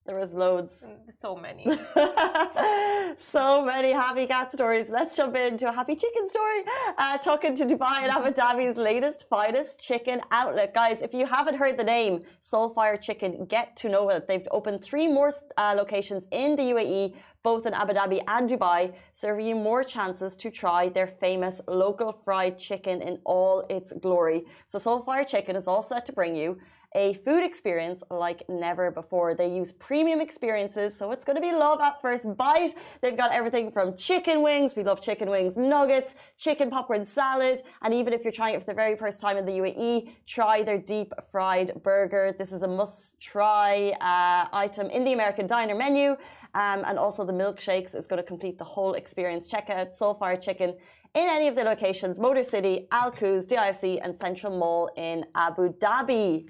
There 0.05 0.17
was 0.17 0.33
loads. 0.33 0.83
So 1.21 1.35
many. 1.35 1.63
so 3.19 3.63
many 3.63 3.91
happy 3.91 4.25
cat 4.25 4.51
stories. 4.51 4.89
Let's 4.89 5.15
jump 5.15 5.35
into 5.35 5.69
a 5.69 5.71
happy 5.71 5.95
chicken 5.95 6.27
story. 6.27 6.63
Uh, 6.97 7.19
talking 7.19 7.53
to 7.55 7.65
Dubai 7.65 8.01
and 8.01 8.11
Abu 8.11 8.31
Dhabi's 8.31 8.77
latest, 8.77 9.29
finest 9.29 9.79
chicken 9.79 10.19
outlet. 10.31 10.73
Guys, 10.73 11.01
if 11.01 11.13
you 11.13 11.27
haven't 11.27 11.55
heard 11.55 11.77
the 11.77 11.83
name 11.83 12.23
Soulfire 12.41 12.99
Chicken, 12.99 13.45
get 13.45 13.75
to 13.75 13.89
know 13.89 14.09
it. 14.09 14.27
They've 14.27 14.47
opened 14.49 14.81
three 14.81 15.07
more 15.07 15.31
uh, 15.57 15.75
locations 15.77 16.25
in 16.31 16.55
the 16.55 16.63
UAE, 16.63 17.13
both 17.43 17.67
in 17.67 17.75
Abu 17.75 17.93
Dhabi 17.93 18.23
and 18.27 18.49
Dubai, 18.49 18.93
serving 19.13 19.45
you 19.45 19.55
more 19.55 19.83
chances 19.83 20.35
to 20.37 20.49
try 20.49 20.89
their 20.89 21.07
famous 21.07 21.61
local 21.67 22.11
fried 22.11 22.57
chicken 22.57 23.03
in 23.03 23.19
all 23.23 23.67
its 23.69 23.93
glory. 23.93 24.45
So, 24.65 24.79
Soulfire 24.79 25.27
Chicken 25.27 25.55
is 25.55 25.67
all 25.67 25.83
set 25.83 26.07
to 26.07 26.11
bring 26.11 26.35
you 26.35 26.57
a 26.93 27.13
food 27.25 27.43
experience 27.43 28.03
like 28.09 28.43
never 28.49 28.91
before. 28.91 29.33
They 29.33 29.47
use 29.47 29.71
premium 29.71 30.19
experiences, 30.19 30.97
so 30.97 31.11
it's 31.11 31.23
going 31.23 31.35
to 31.35 31.41
be 31.41 31.53
love 31.53 31.79
at 31.81 32.01
first 32.01 32.35
bite. 32.35 32.75
They've 33.01 33.15
got 33.15 33.31
everything 33.31 33.71
from 33.71 33.95
chicken 33.95 34.41
wings, 34.41 34.75
we 34.75 34.83
love 34.83 35.01
chicken 35.01 35.29
wings, 35.29 35.55
nuggets, 35.55 36.15
chicken 36.37 36.69
popcorn 36.69 37.05
salad, 37.05 37.61
and 37.81 37.93
even 37.93 38.13
if 38.13 38.23
you're 38.23 38.33
trying 38.33 38.55
it 38.55 38.59
for 38.59 38.65
the 38.65 38.73
very 38.73 38.97
first 38.97 39.21
time 39.21 39.37
in 39.37 39.45
the 39.45 39.53
UAE, 39.53 40.11
try 40.25 40.63
their 40.63 40.77
deep 40.77 41.13
fried 41.31 41.71
burger. 41.83 42.35
This 42.37 42.51
is 42.51 42.63
a 42.63 42.67
must 42.67 43.19
try 43.19 43.93
uh, 44.01 44.49
item 44.55 44.89
in 44.89 45.03
the 45.03 45.13
American 45.13 45.47
diner 45.47 45.75
menu. 45.75 46.17
Um, 46.53 46.83
and 46.85 46.99
also 46.99 47.23
the 47.23 47.31
milkshakes 47.31 47.95
is 47.95 48.07
going 48.07 48.21
to 48.21 48.27
complete 48.27 48.57
the 48.57 48.65
whole 48.65 48.95
experience. 48.95 49.47
Check 49.47 49.69
out 49.69 49.93
Soulfire 49.93 50.39
Chicken 50.41 50.71
in 51.13 51.27
any 51.29 51.47
of 51.47 51.55
the 51.55 51.63
locations 51.63 52.19
Motor 52.19 52.43
City, 52.43 52.87
Al 52.91 53.11
Quoz, 53.11 53.45
DIFC, 53.45 53.99
and 54.03 54.13
Central 54.13 54.57
Mall 54.57 54.89
in 54.97 55.25
Abu 55.35 55.73
Dhabi 55.73 56.49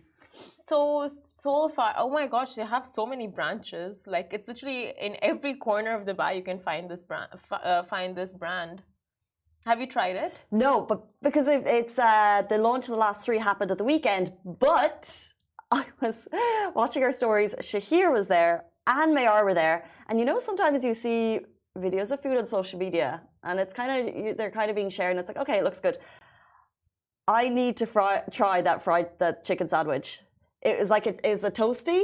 so 0.71 1.09
so 1.45 1.55
far. 1.75 1.93
Oh 1.97 2.09
my 2.19 2.27
gosh, 2.35 2.51
they 2.57 2.67
have 2.75 2.85
so 2.97 3.03
many 3.13 3.27
branches. 3.37 3.93
Like 4.15 4.27
it's 4.35 4.47
literally 4.51 4.83
in 5.07 5.13
every 5.31 5.55
corner 5.67 5.93
of 5.99 6.03
the 6.05 6.15
bar 6.19 6.33
you 6.39 6.45
can 6.51 6.59
find 6.69 6.83
this 6.93 7.03
brand. 7.09 7.29
Uh, 7.51 7.83
find 7.83 8.09
this 8.21 8.33
brand. 8.43 8.77
Have 9.69 9.79
you 9.81 9.87
tried 9.97 10.15
it? 10.25 10.33
No, 10.65 10.73
but 10.89 10.99
because 11.27 11.47
it's 11.47 11.97
uh, 11.99 12.43
the 12.51 12.57
launch 12.67 12.85
of 12.87 12.93
the 12.95 13.03
last 13.07 13.19
three 13.25 13.39
happened 13.49 13.69
at 13.75 13.77
the 13.77 13.89
weekend. 13.93 14.25
But 14.69 15.03
I 15.79 15.85
was 16.01 16.17
watching 16.81 17.03
our 17.03 17.15
stories. 17.21 17.51
Shahir 17.69 18.07
was 18.17 18.27
there, 18.35 18.55
and 18.87 19.15
Mayar 19.15 19.43
were 19.47 19.57
there, 19.65 19.77
and 20.07 20.13
you 20.19 20.25
know 20.29 20.39
sometimes 20.39 20.83
you 20.83 20.93
see 21.05 21.21
videos 21.87 22.09
of 22.11 22.21
food 22.23 22.37
on 22.37 22.45
social 22.45 22.79
media, 22.79 23.21
and 23.43 23.59
it's 23.59 23.73
kind 23.79 23.91
of 23.93 24.37
they're 24.37 24.55
kind 24.59 24.69
of 24.71 24.75
being 24.81 24.93
shared, 24.97 25.11
and 25.11 25.19
it's 25.19 25.29
like 25.31 25.41
okay, 25.43 25.57
it 25.59 25.63
looks 25.67 25.81
good. 25.87 25.97
I 27.27 27.43
need 27.59 27.73
to 27.81 27.85
fry, 27.85 28.23
try 28.39 28.61
that 28.67 28.77
fried 28.85 29.09
that 29.19 29.45
chicken 29.45 29.67
sandwich 29.67 30.21
it 30.61 30.79
was 30.79 30.89
like 30.89 31.07
it 31.07 31.19
is 31.23 31.43
a 31.43 31.51
toasty. 31.51 32.01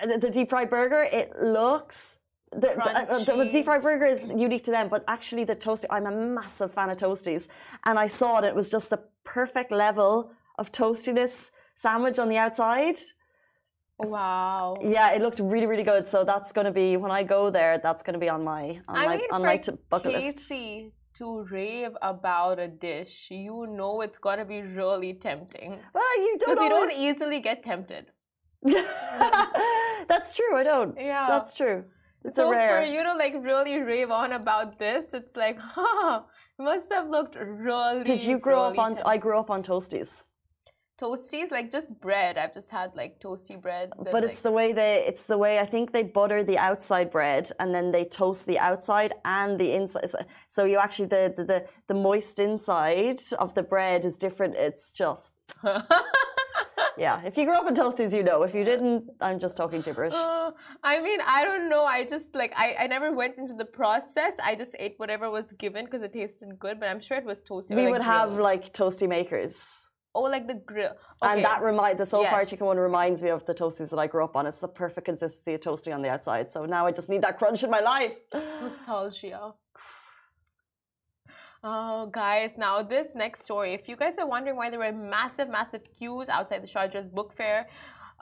The, 0.00 0.18
the 0.18 0.30
deep 0.30 0.50
fried 0.50 0.70
burger, 0.70 1.06
it 1.12 1.30
looks 1.40 2.16
the, 2.52 2.60
the, 2.60 2.82
uh, 2.82 3.06
uh, 3.08 3.24
the, 3.24 3.48
deep 3.50 3.64
fried 3.64 3.82
burger 3.82 4.04
is 4.04 4.22
unique 4.22 4.64
to 4.64 4.70
them, 4.70 4.88
but 4.88 5.04
actually 5.08 5.44
the 5.44 5.56
toasty, 5.56 5.86
I'm 5.90 6.06
a 6.06 6.10
massive 6.10 6.72
fan 6.72 6.90
of 6.90 6.98
toasties. 6.98 7.48
And 7.84 7.98
I 7.98 8.06
saw 8.06 8.38
it, 8.38 8.44
it 8.44 8.54
was 8.54 8.68
just 8.68 8.90
the 8.90 9.00
perfect 9.24 9.72
level 9.72 10.32
of 10.58 10.70
toastiness 10.70 11.50
sandwich 11.76 12.18
on 12.18 12.28
the 12.28 12.36
outside. 12.36 12.96
Wow. 13.98 14.76
Yeah, 14.82 15.12
it 15.12 15.22
looked 15.22 15.38
really, 15.38 15.66
really 15.66 15.82
good. 15.82 16.06
So 16.06 16.24
that's 16.24 16.52
going 16.52 16.66
to 16.66 16.72
be, 16.72 16.96
when 16.96 17.10
I 17.10 17.22
go 17.22 17.50
there, 17.50 17.78
that's 17.78 18.02
going 18.02 18.14
to 18.14 18.20
be 18.20 18.28
on 18.28 18.44
my, 18.44 18.80
on 18.88 18.96
I 18.96 19.06
my, 19.06 19.16
mean, 19.16 19.26
on 19.30 19.42
my 19.42 19.62
bucket 19.88 20.12
list 20.12 20.52
to 21.22 21.46
rave 21.50 21.92
about 22.02 22.58
a 22.58 22.68
dish, 22.68 23.28
you 23.30 23.66
know 23.78 24.00
it's 24.00 24.18
gotta 24.18 24.44
be 24.44 24.60
really 24.62 25.14
tempting. 25.14 25.70
Well, 25.94 26.14
you 26.24 26.36
don't. 26.40 26.56
Because 26.56 26.70
always... 26.72 26.92
you 26.92 27.14
don't 27.14 27.16
easily 27.16 27.40
get 27.40 27.62
tempted. 27.62 28.04
That's 30.12 30.32
true. 30.38 30.54
I 30.56 30.64
don't. 30.64 30.94
Yeah. 30.98 31.26
That's 31.28 31.54
true. 31.54 31.84
It's 32.24 32.36
so 32.36 32.50
rare. 32.50 32.80
for 32.80 32.86
you 32.94 33.02
to 33.02 33.14
like 33.14 33.34
really 33.40 33.76
rave 33.78 34.10
on 34.10 34.32
about 34.32 34.78
this, 34.78 35.06
it's 35.12 35.34
like, 35.36 35.58
huh, 35.76 36.22
must 36.58 36.92
have 36.92 37.08
looked 37.08 37.36
really. 37.36 38.04
Did 38.04 38.22
you 38.22 38.38
grow 38.38 38.62
really 38.62 38.78
up 38.78 38.84
on? 38.84 38.90
Tempting. 38.90 39.06
I 39.06 39.16
grew 39.16 39.38
up 39.38 39.50
on 39.50 39.62
toasties 39.62 40.22
toasties 41.02 41.50
like 41.50 41.70
just 41.70 41.88
bread. 42.00 42.38
I've 42.38 42.54
just 42.54 42.70
had 42.70 42.90
like 42.94 43.20
toasty 43.20 43.60
breads 43.60 43.92
but 44.10 44.24
it's 44.24 44.38
like... 44.38 44.42
the 44.42 44.50
way 44.50 44.72
they 44.72 45.04
it's 45.06 45.24
the 45.24 45.38
way 45.44 45.58
i 45.58 45.66
think 45.66 45.92
they 45.92 46.02
butter 46.02 46.40
the 46.44 46.58
outside 46.58 47.10
bread 47.10 47.50
and 47.58 47.74
then 47.74 47.90
they 47.90 48.04
toast 48.04 48.46
the 48.46 48.58
outside 48.58 49.12
and 49.24 49.58
the 49.58 49.72
inside. 49.72 50.10
So 50.48 50.64
you 50.64 50.78
actually 50.78 51.08
the 51.16 51.32
the 51.36 51.44
the, 51.44 51.66
the 51.88 51.94
moist 51.94 52.38
inside 52.38 53.20
of 53.38 53.54
the 53.54 53.62
bread 53.62 54.04
is 54.04 54.16
different. 54.18 54.54
It's 54.56 54.90
just 54.92 55.32
yeah 57.04 57.20
if 57.24 57.36
you 57.36 57.44
grew 57.44 57.54
up 57.54 57.68
in 57.68 57.74
toasties 57.74 58.12
you 58.18 58.22
know. 58.22 58.42
If 58.42 58.54
you 58.54 58.64
didn't 58.64 59.10
i'm 59.20 59.38
just 59.38 59.56
talking 59.56 59.80
gibberish. 59.80 60.14
Uh, 60.14 60.50
i 60.82 61.00
mean 61.06 61.20
i 61.38 61.44
don't 61.44 61.68
know. 61.68 61.84
I 61.84 62.04
just 62.14 62.34
like 62.34 62.52
I, 62.56 62.68
I 62.82 62.86
never 62.86 63.12
went 63.12 63.34
into 63.38 63.54
the 63.54 63.68
process. 63.80 64.34
I 64.50 64.54
just 64.54 64.74
ate 64.78 64.94
whatever 64.98 65.30
was 65.30 65.48
given 65.64 65.84
because 65.86 66.02
it 66.02 66.12
tasted 66.12 66.58
good 66.58 66.78
but 66.80 66.88
i'm 66.88 67.00
sure 67.00 67.18
it 67.18 67.24
was 67.32 67.40
toasty. 67.42 67.70
We 67.70 67.84
like 67.84 67.92
would 67.92 68.02
grilled. 68.02 68.20
have 68.20 68.32
like 68.50 68.72
toasty 68.72 69.08
makers 69.08 69.81
Oh, 70.14 70.22
like 70.22 70.46
the 70.46 70.54
grill. 70.54 70.92
Okay. 71.22 71.32
And 71.32 71.44
that 71.44 71.62
remind 71.62 71.98
the 71.98 72.04
soul 72.04 72.22
yes. 72.22 72.32
fire 72.32 72.44
chicken 72.44 72.66
one 72.66 72.76
reminds 72.76 73.22
me 73.22 73.30
of 73.30 73.46
the 73.46 73.54
toasties 73.54 73.88
that 73.90 73.98
I 73.98 74.06
grew 74.06 74.22
up 74.22 74.36
on. 74.36 74.46
It's 74.46 74.58
the 74.58 74.68
perfect 74.68 75.06
consistency 75.06 75.54
of 75.54 75.60
toasty 75.60 75.94
on 75.94 76.02
the 76.02 76.10
outside. 76.10 76.50
So 76.50 76.66
now 76.66 76.86
I 76.86 76.92
just 76.92 77.08
need 77.08 77.22
that 77.22 77.38
crunch 77.38 77.64
in 77.64 77.70
my 77.70 77.80
life. 77.80 78.14
Nostalgia. 78.34 79.54
Oh, 81.64 82.06
guys, 82.06 82.58
now 82.58 82.82
this 82.82 83.08
next 83.14 83.44
story. 83.44 83.72
If 83.72 83.88
you 83.88 83.96
guys 83.96 84.18
are 84.18 84.26
wondering 84.26 84.56
why 84.56 84.68
there 84.68 84.80
were 84.80 84.92
massive, 84.92 85.48
massive 85.48 85.82
queues 85.96 86.28
outside 86.28 86.62
the 86.62 86.66
Sharjah's 86.66 87.08
book 87.08 87.32
fair, 87.32 87.68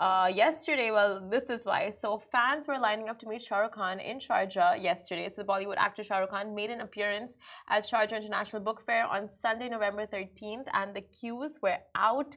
uh, 0.01 0.29
yesterday, 0.35 0.91
well, 0.91 1.21
this 1.31 1.51
is 1.51 1.67
why. 1.67 1.91
So 1.91 2.23
fans 2.33 2.67
were 2.67 2.79
lining 2.79 3.11
up 3.11 3.19
to 3.19 3.29
meet 3.29 3.43
Shah 3.43 3.59
Rukh 3.59 3.75
Khan 3.75 4.01
in 4.01 4.19
Sharjah 4.19 4.83
yesterday. 4.83 5.29
So 5.31 5.43
the 5.43 5.47
Bollywood 5.47 5.77
actor 5.77 6.03
Shah 6.03 6.21
Rukh 6.21 6.31
Khan 6.31 6.55
made 6.55 6.71
an 6.71 6.81
appearance 6.81 7.37
at 7.69 7.87
Sharjah 7.87 8.17
International 8.17 8.63
Book 8.63 8.81
Fair 8.81 9.05
on 9.05 9.29
Sunday, 9.29 9.69
November 9.69 10.07
13th, 10.07 10.65
and 10.73 10.97
the 10.97 11.03
queues 11.03 11.59
were 11.61 11.77
out 11.95 12.35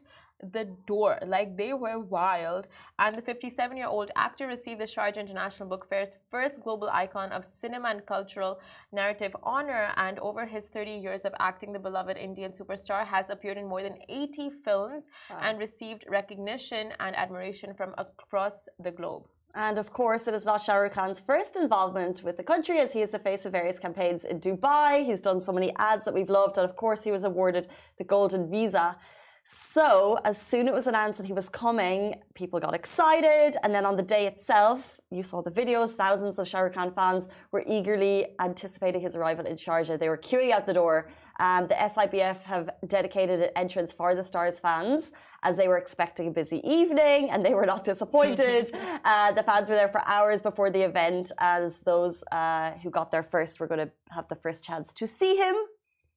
the 0.51 0.65
door. 0.87 1.19
Like 1.25 1.57
they 1.57 1.73
were 1.73 1.99
wild. 1.99 2.67
And 2.99 3.15
the 3.15 3.21
57 3.21 3.77
year 3.77 3.87
old 3.87 4.11
actor 4.15 4.47
received 4.47 4.79
the 4.81 4.85
Sharjah 4.85 5.17
International 5.17 5.69
Book 5.69 5.87
Fair's 5.89 6.17
first 6.29 6.61
global 6.61 6.89
icon 6.91 7.31
of 7.31 7.45
cinema 7.45 7.89
and 7.89 8.05
cultural 8.05 8.59
narrative 8.91 9.35
honor. 9.43 9.91
And 9.97 10.19
over 10.19 10.45
his 10.45 10.67
30 10.67 10.91
years 10.91 11.25
of 11.25 11.33
acting, 11.39 11.73
the 11.73 11.79
beloved 11.79 12.17
Indian 12.17 12.51
superstar 12.51 13.05
has 13.05 13.29
appeared 13.29 13.57
in 13.57 13.67
more 13.67 13.83
than 13.83 13.97
80 14.09 14.51
films 14.65 15.03
wow. 15.29 15.39
and 15.41 15.59
received 15.59 16.05
recognition 16.09 16.91
and 16.99 17.15
admiration 17.15 17.73
from 17.73 17.93
across 17.97 18.67
the 18.79 18.91
globe. 18.91 19.23
And 19.55 19.77
of 19.77 19.93
course, 19.93 20.27
it 20.27 20.33
is 20.33 20.45
not 20.45 20.63
Shah 20.63 20.77
Rukh 20.77 20.93
Khan's 20.93 21.19
first 21.19 21.55
involvement 21.55 22.23
with 22.23 22.37
the 22.37 22.43
country, 22.43 22.79
as 22.79 22.91
he 22.91 23.01
is 23.03 23.11
the 23.11 23.19
face 23.19 23.45
of 23.45 23.51
various 23.51 23.77
campaigns 23.77 24.23
in 24.23 24.39
Dubai. 24.39 25.05
He's 25.05 25.21
done 25.21 25.39
so 25.39 25.51
many 25.51 25.71
ads 25.77 26.05
that 26.05 26.13
we've 26.13 26.29
loved, 26.29 26.57
and 26.57 26.67
of 26.67 26.75
course, 26.75 27.03
he 27.03 27.11
was 27.11 27.23
awarded 27.23 27.67
the 27.99 28.03
Golden 28.03 28.49
Visa. 28.49 28.97
So, 29.45 30.19
as 30.23 30.41
soon 30.41 30.67
as 30.67 30.71
it 30.71 30.73
was 30.73 30.87
announced 30.87 31.17
that 31.17 31.27
he 31.27 31.33
was 31.33 31.49
coming, 31.49 32.15
people 32.33 32.59
got 32.59 32.73
excited. 32.73 33.57
And 33.63 33.75
then 33.75 33.85
on 33.85 33.97
the 33.97 34.03
day 34.03 34.25
itself, 34.25 34.99
you 35.11 35.21
saw 35.21 35.41
the 35.41 35.51
videos, 35.51 35.95
thousands 35.95 36.39
of 36.39 36.47
Shah 36.47 36.59
Rukh 36.59 36.73
Khan 36.73 36.91
fans 36.91 37.27
were 37.51 37.63
eagerly 37.67 38.27
anticipating 38.39 39.01
his 39.01 39.15
arrival 39.15 39.45
in 39.45 39.55
Sharjah. 39.55 39.99
They 39.99 40.09
were 40.09 40.17
queuing 40.17 40.51
out 40.51 40.65
the 40.65 40.73
door. 40.73 41.09
Um, 41.39 41.67
the 41.67 41.75
SIBF 41.75 42.41
have 42.43 42.69
dedicated 42.87 43.41
an 43.41 43.49
entrance 43.55 43.91
for 43.91 44.15
the 44.15 44.23
Stars 44.23 44.59
fans 44.59 45.11
as 45.43 45.57
they 45.57 45.67
were 45.67 45.77
expecting 45.77 46.29
a 46.29 46.31
busy 46.31 46.61
evening 46.63 47.29
and 47.29 47.45
they 47.45 47.53
were 47.53 47.65
not 47.65 47.83
disappointed. 47.83 48.71
uh, 49.05 49.33
the 49.33 49.43
fans 49.43 49.67
were 49.67 49.75
there 49.75 49.89
for 49.89 50.01
hours 50.07 50.41
before 50.41 50.69
the 50.69 50.81
event 50.81 51.31
as 51.39 51.81
those 51.81 52.23
uh, 52.31 52.71
who 52.81 52.89
got 52.89 53.11
there 53.11 53.23
first 53.23 53.59
were 53.59 53.67
going 53.67 53.85
to 53.87 53.91
have 54.11 54.27
the 54.29 54.35
first 54.35 54.63
chance 54.63 54.93
to 54.93 55.05
see 55.05 55.35
him 55.35 55.55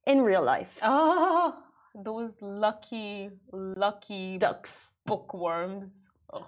in 0.05 0.21
real 0.21 0.43
life. 0.43 0.77
Oh 0.81 1.63
those 2.03 2.33
lucky, 2.41 3.29
lucky 3.51 4.37
ducks, 4.37 4.89
bookworms. 5.05 6.07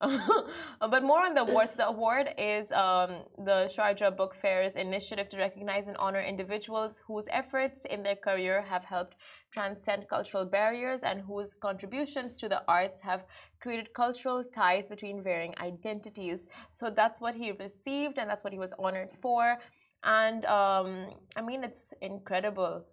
Oh. 0.00 0.52
but 0.80 1.02
more 1.02 1.24
on 1.26 1.34
the 1.34 1.40
awards. 1.40 1.74
The 1.74 1.88
award 1.88 2.28
is 2.38 2.70
um, 2.70 3.24
the 3.36 3.68
Sharjah 3.76 4.16
Book 4.16 4.36
Fair's 4.40 4.76
initiative 4.76 5.28
to 5.30 5.38
recognize 5.38 5.88
and 5.88 5.96
honor 5.96 6.20
individuals 6.20 7.00
whose 7.04 7.26
efforts 7.32 7.84
in 7.84 8.04
their 8.04 8.14
career 8.14 8.62
have 8.62 8.84
helped 8.84 9.16
transcend 9.50 10.08
cultural 10.08 10.44
barriers 10.44 11.02
and 11.02 11.20
whose 11.20 11.52
contributions 11.60 12.36
to 12.36 12.48
the 12.48 12.62
arts 12.68 13.00
have 13.00 13.24
created 13.60 13.92
cultural 13.92 14.44
ties 14.44 14.86
between 14.88 15.20
varying 15.20 15.54
identities. 15.58 16.46
So 16.70 16.90
that's 16.90 17.20
what 17.20 17.34
he 17.34 17.50
received, 17.50 18.18
and 18.18 18.30
that's 18.30 18.44
what 18.44 18.52
he 18.52 18.58
was 18.60 18.72
honored 18.78 19.10
for. 19.20 19.58
And 20.04 20.44
um, 20.44 21.08
I 21.34 21.42
mean, 21.42 21.64
it's 21.64 21.92
incredible, 22.00 22.84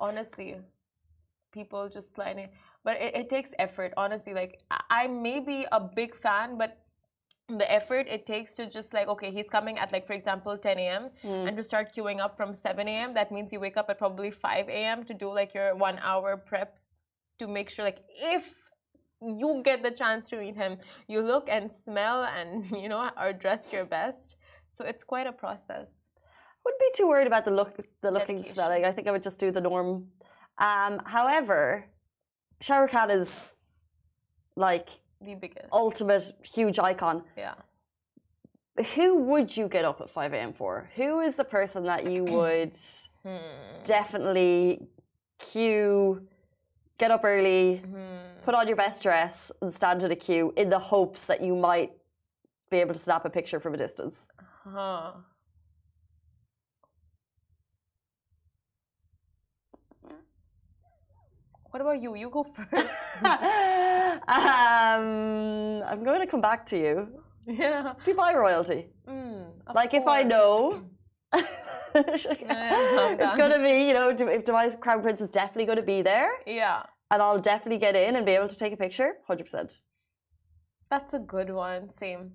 honestly 0.00 0.56
people 1.58 1.88
just 1.98 2.18
like 2.18 2.52
but 2.84 2.94
it, 3.06 3.12
it 3.20 3.28
takes 3.28 3.50
effort 3.58 3.92
honestly 3.96 4.34
like 4.40 4.52
I, 4.70 5.06
may 5.06 5.40
be 5.40 5.58
a 5.72 5.80
big 5.80 6.14
fan 6.24 6.58
but 6.62 6.70
the 7.60 7.68
effort 7.78 8.06
it 8.16 8.26
takes 8.26 8.56
to 8.56 8.66
just 8.78 8.92
like 8.92 9.08
okay 9.08 9.30
he's 9.30 9.48
coming 9.48 9.78
at 9.78 9.92
like 9.92 10.06
for 10.06 10.12
example 10.12 10.56
10 10.56 10.78
a.m 10.78 11.08
mm. 11.24 11.48
and 11.48 11.56
to 11.56 11.62
start 11.62 11.94
queuing 11.94 12.20
up 12.20 12.36
from 12.36 12.54
7 12.54 12.86
a.m 12.86 13.14
that 13.14 13.32
means 13.32 13.52
you 13.52 13.60
wake 13.60 13.76
up 13.76 13.88
at 13.88 13.98
probably 13.98 14.30
5 14.30 14.68
a.m 14.68 15.04
to 15.04 15.14
do 15.14 15.32
like 15.40 15.54
your 15.54 15.74
one 15.74 15.98
hour 16.10 16.42
preps 16.50 16.82
to 17.38 17.46
make 17.46 17.68
sure 17.70 17.84
like 17.84 18.00
if 18.36 18.54
you 19.20 19.60
get 19.64 19.82
the 19.82 19.90
chance 19.90 20.28
to 20.28 20.36
meet 20.36 20.56
him. 20.56 20.78
You 21.08 21.20
look 21.20 21.48
and 21.50 21.70
smell 21.70 22.24
and 22.24 22.70
you 22.82 22.88
know 22.88 23.10
are 23.16 23.32
dressed 23.32 23.72
your 23.72 23.84
best. 23.84 24.36
So 24.70 24.84
it's 24.84 25.04
quite 25.04 25.26
a 25.26 25.32
process. 25.32 25.88
Wouldn't 26.64 26.80
be 26.80 26.90
too 26.94 27.08
worried 27.08 27.26
about 27.26 27.44
the 27.44 27.50
look, 27.50 27.76
the 28.02 28.10
looking 28.10 28.36
Dedication. 28.36 28.54
styling. 28.54 28.84
I 28.84 28.92
think 28.92 29.08
I 29.08 29.10
would 29.10 29.22
just 29.22 29.38
do 29.38 29.50
the 29.50 29.60
norm. 29.60 30.08
Um, 30.58 31.00
however, 31.04 31.84
Shah 32.60 32.78
Rukh 32.78 32.90
Khan 32.90 33.10
is 33.10 33.54
like 34.56 34.88
The 35.20 35.34
biggest. 35.34 35.66
ultimate 35.72 36.32
huge 36.42 36.78
icon. 36.78 37.22
Yeah. 37.36 37.54
Who 38.94 39.16
would 39.16 39.56
you 39.56 39.68
get 39.68 39.84
up 39.84 40.00
at 40.00 40.08
5 40.10 40.32
a.m. 40.34 40.52
for? 40.52 40.88
Who 40.94 41.20
is 41.20 41.34
the 41.36 41.44
person 41.44 41.84
that 41.84 42.06
you 42.06 42.24
would 42.38 42.76
Hmm. 43.24 43.36
definitely 43.84 44.86
queue, 45.38 46.26
get 46.98 47.10
up 47.10 47.24
early, 47.24 47.78
Hmm. 47.78 48.42
put 48.44 48.54
on 48.54 48.66
your 48.68 48.76
best 48.76 49.02
dress, 49.02 49.50
and 49.60 49.72
stand 49.74 50.02
in 50.02 50.10
a 50.12 50.16
queue 50.16 50.52
in 50.56 50.68
the 50.70 50.78
hopes 50.78 51.26
that 51.26 51.40
you 51.40 51.54
might 51.54 51.92
be 52.70 52.78
able 52.78 52.94
to 52.94 53.00
snap 53.00 53.24
a 53.24 53.30
picture 53.30 53.58
from 53.60 53.74
a 53.74 53.76
distance? 53.76 54.26
Huh. 54.64 55.12
What 61.70 61.80
about 61.82 62.00
you? 62.02 62.14
You 62.16 62.30
go 62.30 62.44
first. 62.56 62.94
um, 64.26 65.82
I'm 65.90 66.02
going 66.04 66.20
to 66.20 66.26
come 66.26 66.40
back 66.40 66.64
to 66.66 66.76
you. 66.78 67.08
yeah. 67.46 67.94
Dubai 68.04 68.34
royalty. 68.34 68.86
Mm, 69.08 69.46
like 69.74 69.92
if 69.94 70.06
I 70.06 70.22
course. 70.22 70.30
know. 70.34 70.82
it's 71.94 73.36
going 73.36 73.52
to 73.52 73.62
be, 73.68 73.86
you 73.88 73.94
know, 73.94 74.10
if 74.10 74.44
Dubai's 74.44 74.76
crown 74.76 75.00
prince 75.02 75.20
is 75.20 75.30
definitely 75.30 75.64
going 75.66 75.76
to 75.84 75.90
be 75.94 76.02
there, 76.02 76.30
Yeah. 76.46 76.82
and 77.10 77.22
I'll 77.22 77.38
definitely 77.38 77.78
get 77.78 77.94
in 77.96 78.16
and 78.16 78.24
be 78.26 78.32
able 78.32 78.48
to 78.48 78.56
take 78.56 78.72
a 78.72 78.76
picture, 78.76 79.10
hundred 79.26 79.44
percent. 79.44 79.70
That's 80.90 81.12
a 81.14 81.18
good 81.18 81.50
one. 81.50 81.90
Same. 81.98 82.32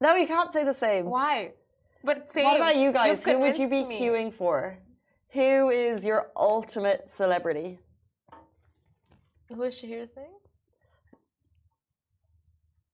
No, 0.00 0.14
you 0.16 0.26
can't 0.26 0.52
say 0.52 0.62
the 0.64 0.74
same. 0.74 1.04
Why? 1.06 1.52
But 2.04 2.28
same. 2.34 2.44
What 2.44 2.56
about 2.56 2.76
you 2.76 2.90
guys? 2.92 3.22
Who 3.24 3.38
would 3.38 3.58
you 3.58 3.68
be 3.68 3.84
me. 3.84 3.98
queuing 4.00 4.32
for? 4.32 4.78
Who 5.38 5.70
is 5.70 6.04
your 6.04 6.30
ultimate 6.36 7.08
celebrity? 7.08 7.78
Who 9.54 9.62
is 9.62 9.74
Shahir 9.74 10.08
saying? 10.14 10.38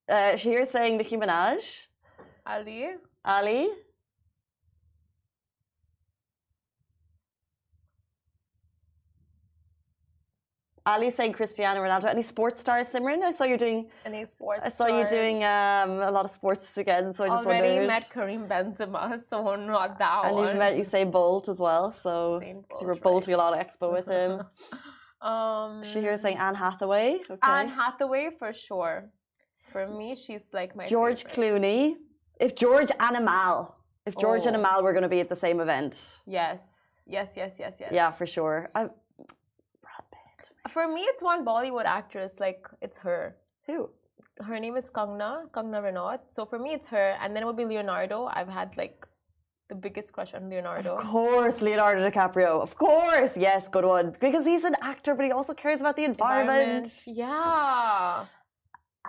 Uh, 0.09 0.33
Shahir's 0.37 0.71
saying 0.71 0.97
Nicki 0.97 1.17
Minaj, 1.17 1.87
Ali. 2.47 2.89
Ali. 3.25 3.69
Ali 10.87 11.11
saying 11.11 11.35
Cristiano 11.35 11.83
Ronaldo. 11.83 12.07
Any 12.07 12.23
sports 12.23 12.63
stars, 12.63 12.89
Simran? 12.89 13.23
I 13.23 13.31
saw 13.33 13.45
you 13.45 13.59
doing. 13.59 13.91
Any 14.07 14.25
sports? 14.25 14.63
I 14.65 14.71
saw 14.71 14.87
you 14.87 15.07
doing 15.07 15.45
um, 15.45 15.91
a 16.01 16.11
lot 16.11 16.25
of 16.25 16.31
sports 16.31 16.79
again, 16.79 17.13
so 17.13 17.25
I 17.25 17.29
just 17.29 17.45
Already 17.45 17.69
wondered. 17.69 17.87
met 17.89 18.11
Karim 18.11 18.49
Benzema, 18.49 19.21
so 19.31 19.55
not 19.57 19.99
that 19.99 20.25
and 20.25 20.35
one. 20.35 20.45
And 20.45 20.49
you've 20.49 20.59
met 20.59 20.75
Usain 20.79 21.13
Bolt 21.13 21.51
as 21.51 21.59
well, 21.61 21.93
so 21.93 22.41
you 22.43 22.65
were 22.87 22.95
Bolt, 22.95 23.03
bolting 23.03 23.35
a 23.35 23.37
lot 23.37 23.53
of 23.53 23.59
expo 23.65 23.93
with 23.93 24.07
him. 24.07 24.43
um, 25.21 25.83
Shahir's 25.83 26.21
saying 26.23 26.39
Anne 26.39 26.55
Hathaway. 26.55 27.21
Okay. 27.31 27.39
Anne 27.43 27.69
Hathaway 27.69 28.31
for 28.39 28.53
sure. 28.53 29.11
For 29.73 29.87
me, 29.87 30.15
she's 30.15 30.43
like 30.53 30.75
my 30.77 30.87
George 30.87 31.25
favorite. 31.25 31.63
Clooney. 31.63 31.95
If 32.41 32.55
George 32.55 32.91
and 33.01 33.17
Amal, 33.17 33.77
if 34.07 34.17
George 34.17 34.47
and 34.47 34.57
Oh. 34.57 34.61
Amal 34.61 34.83
were 34.83 34.93
going 34.93 35.03
to 35.03 35.09
be 35.09 35.21
at 35.21 35.29
the 35.29 35.37
same 35.37 35.61
event, 35.61 36.19
Yes, 36.27 36.61
yes, 37.07 37.29
yes, 37.37 37.53
yes, 37.59 37.75
yes. 37.81 37.91
yeah, 37.93 38.11
for 38.13 38.27
sure. 38.27 38.71
I. 38.75 38.89
For 40.71 40.87
me, 40.87 41.01
it's 41.03 41.23
one 41.23 41.45
Bollywood 41.45 41.85
actress. 41.87 42.33
Like 42.39 42.67
it's 42.81 42.99
her. 42.99 43.37
Who? 43.67 43.91
Her 44.41 44.59
name 44.61 44.77
is 44.77 44.89
Kangana, 44.91 45.51
Kangana 45.51 45.83
Ranaut. 45.83 46.21
So 46.29 46.45
for 46.47 46.59
me, 46.59 46.71
it's 46.75 46.87
her, 46.89 47.17
and 47.21 47.35
then 47.35 47.43
it 47.43 47.47
would 47.47 47.57
be 47.57 47.65
Leonardo. 47.65 48.27
I've 48.33 48.49
had 48.49 48.77
like 48.77 49.07
the 49.69 49.75
biggest 49.75 50.13
crush 50.13 50.33
on 50.35 50.49
Leonardo. 50.49 50.97
Of 50.97 51.05
course, 51.05 51.61
Leonardo 51.61 52.09
DiCaprio. 52.09 52.63
Of 52.63 52.75
course, 52.77 53.33
yes, 53.37 53.69
good 53.69 53.85
one. 53.85 54.17
Because 54.19 54.45
he's 54.45 54.65
an 54.65 54.75
actor, 54.81 55.15
but 55.15 55.25
he 55.27 55.33
also 55.33 55.55
cares 55.55 55.81
about 55.81 55.97
the 55.97 56.05
environment. 56.05 56.89
Yeah. 57.07 58.25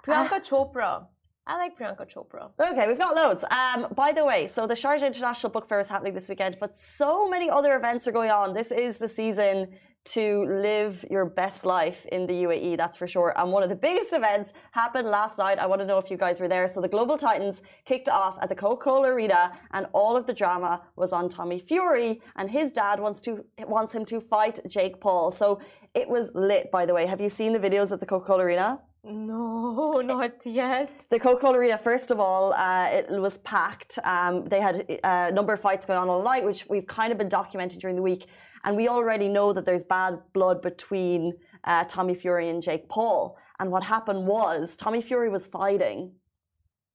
Priyanka 0.05 0.39
Chopra. 0.47 1.05
I 1.47 1.57
like 1.57 1.77
Priyanka 1.77 2.05
Chopra. 2.13 2.51
Okay, 2.59 2.87
we've 2.87 2.99
got 2.99 3.15
loads. 3.15 3.43
Um, 3.45 3.87
by 3.95 4.11
the 4.11 4.23
way, 4.25 4.47
so 4.47 4.67
the 4.67 4.75
Sharjah 4.75 5.07
International 5.07 5.49
Book 5.49 5.67
Fair 5.67 5.79
is 5.79 5.87
happening 5.87 6.13
this 6.13 6.29
weekend, 6.29 6.57
but 6.59 6.77
so 6.77 7.29
many 7.29 7.49
other 7.49 7.75
events 7.75 8.07
are 8.07 8.11
going 8.11 8.29
on. 8.29 8.53
This 8.53 8.71
is 8.71 8.97
the 8.97 9.07
season 9.07 9.69
to 10.05 10.45
live 10.45 11.05
your 11.09 11.25
best 11.25 11.65
life 11.65 12.05
in 12.11 12.25
the 12.25 12.33
UAE, 12.33 12.77
that's 12.77 12.97
for 12.97 13.07
sure. 13.07 13.33
And 13.37 13.51
one 13.51 13.63
of 13.63 13.69
the 13.69 13.75
biggest 13.75 14.13
events 14.13 14.53
happened 14.71 15.07
last 15.07 15.37
night. 15.37 15.59
I 15.59 15.67
want 15.67 15.81
to 15.81 15.85
know 15.85 15.97
if 15.97 16.09
you 16.09 16.17
guys 16.17 16.39
were 16.39 16.47
there. 16.47 16.67
So 16.67 16.81
the 16.81 16.87
Global 16.87 17.17
Titans 17.17 17.61
kicked 17.85 18.09
off 18.09 18.37
at 18.41 18.49
the 18.49 18.55
Coca-Cola 18.55 19.09
Arena, 19.09 19.51
and 19.71 19.85
all 19.93 20.17
of 20.17 20.25
the 20.25 20.33
drama 20.33 20.81
was 20.95 21.11
on 21.13 21.29
Tommy 21.29 21.59
Fury, 21.59 22.21
and 22.37 22.49
his 22.49 22.71
dad 22.71 22.99
wants 22.99 23.21
to 23.21 23.45
wants 23.67 23.93
him 23.93 24.05
to 24.05 24.19
fight 24.19 24.59
Jake 24.67 24.99
Paul. 24.99 25.31
So 25.31 25.59
it 25.93 26.09
was 26.09 26.29
lit, 26.33 26.71
by 26.71 26.85
the 26.85 26.93
way. 26.93 27.05
Have 27.05 27.21
you 27.21 27.29
seen 27.29 27.53
the 27.53 27.59
videos 27.59 27.91
at 27.91 27.99
the 27.99 28.05
Coca-Cola 28.05 28.43
Arena? 28.43 28.79
No, 29.03 30.01
not 30.05 30.45
yet. 30.45 31.05
The 31.09 31.19
Coca-Cola 31.19 31.57
Arena, 31.57 31.77
first 31.77 32.11
of 32.11 32.19
all, 32.19 32.53
uh, 32.53 32.87
it 32.91 33.09
was 33.09 33.37
packed. 33.39 33.97
Um, 34.03 34.45
they 34.45 34.59
had 34.59 34.99
a 35.03 35.31
number 35.31 35.53
of 35.53 35.61
fights 35.61 35.85
going 35.85 35.99
on 35.99 36.09
all 36.09 36.23
night, 36.23 36.43
which 36.43 36.65
we've 36.69 36.87
kind 36.87 37.11
of 37.11 37.17
been 37.17 37.29
documenting 37.29 37.79
during 37.79 37.95
the 37.95 38.01
week. 38.01 38.27
And 38.63 38.75
we 38.75 38.87
already 38.87 39.27
know 39.27 39.53
that 39.53 39.65
there's 39.65 39.83
bad 39.83 40.19
blood 40.33 40.61
between 40.61 41.33
uh, 41.63 41.85
Tommy 41.87 42.15
Fury 42.15 42.49
and 42.49 42.61
Jake 42.61 42.89
Paul. 42.89 43.37
And 43.59 43.71
what 43.71 43.83
happened 43.83 44.25
was 44.27 44.75
Tommy 44.77 45.01
Fury 45.01 45.29
was 45.29 45.45
fighting 45.47 46.11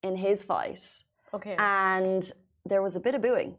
in 0.03 0.15
his 0.15 0.43
fight, 0.43 0.83
Okay. 1.33 1.55
and 1.57 2.31
there 2.65 2.81
was 2.81 2.95
a 2.95 2.99
bit 2.99 3.15
of 3.15 3.21
booing. 3.21 3.55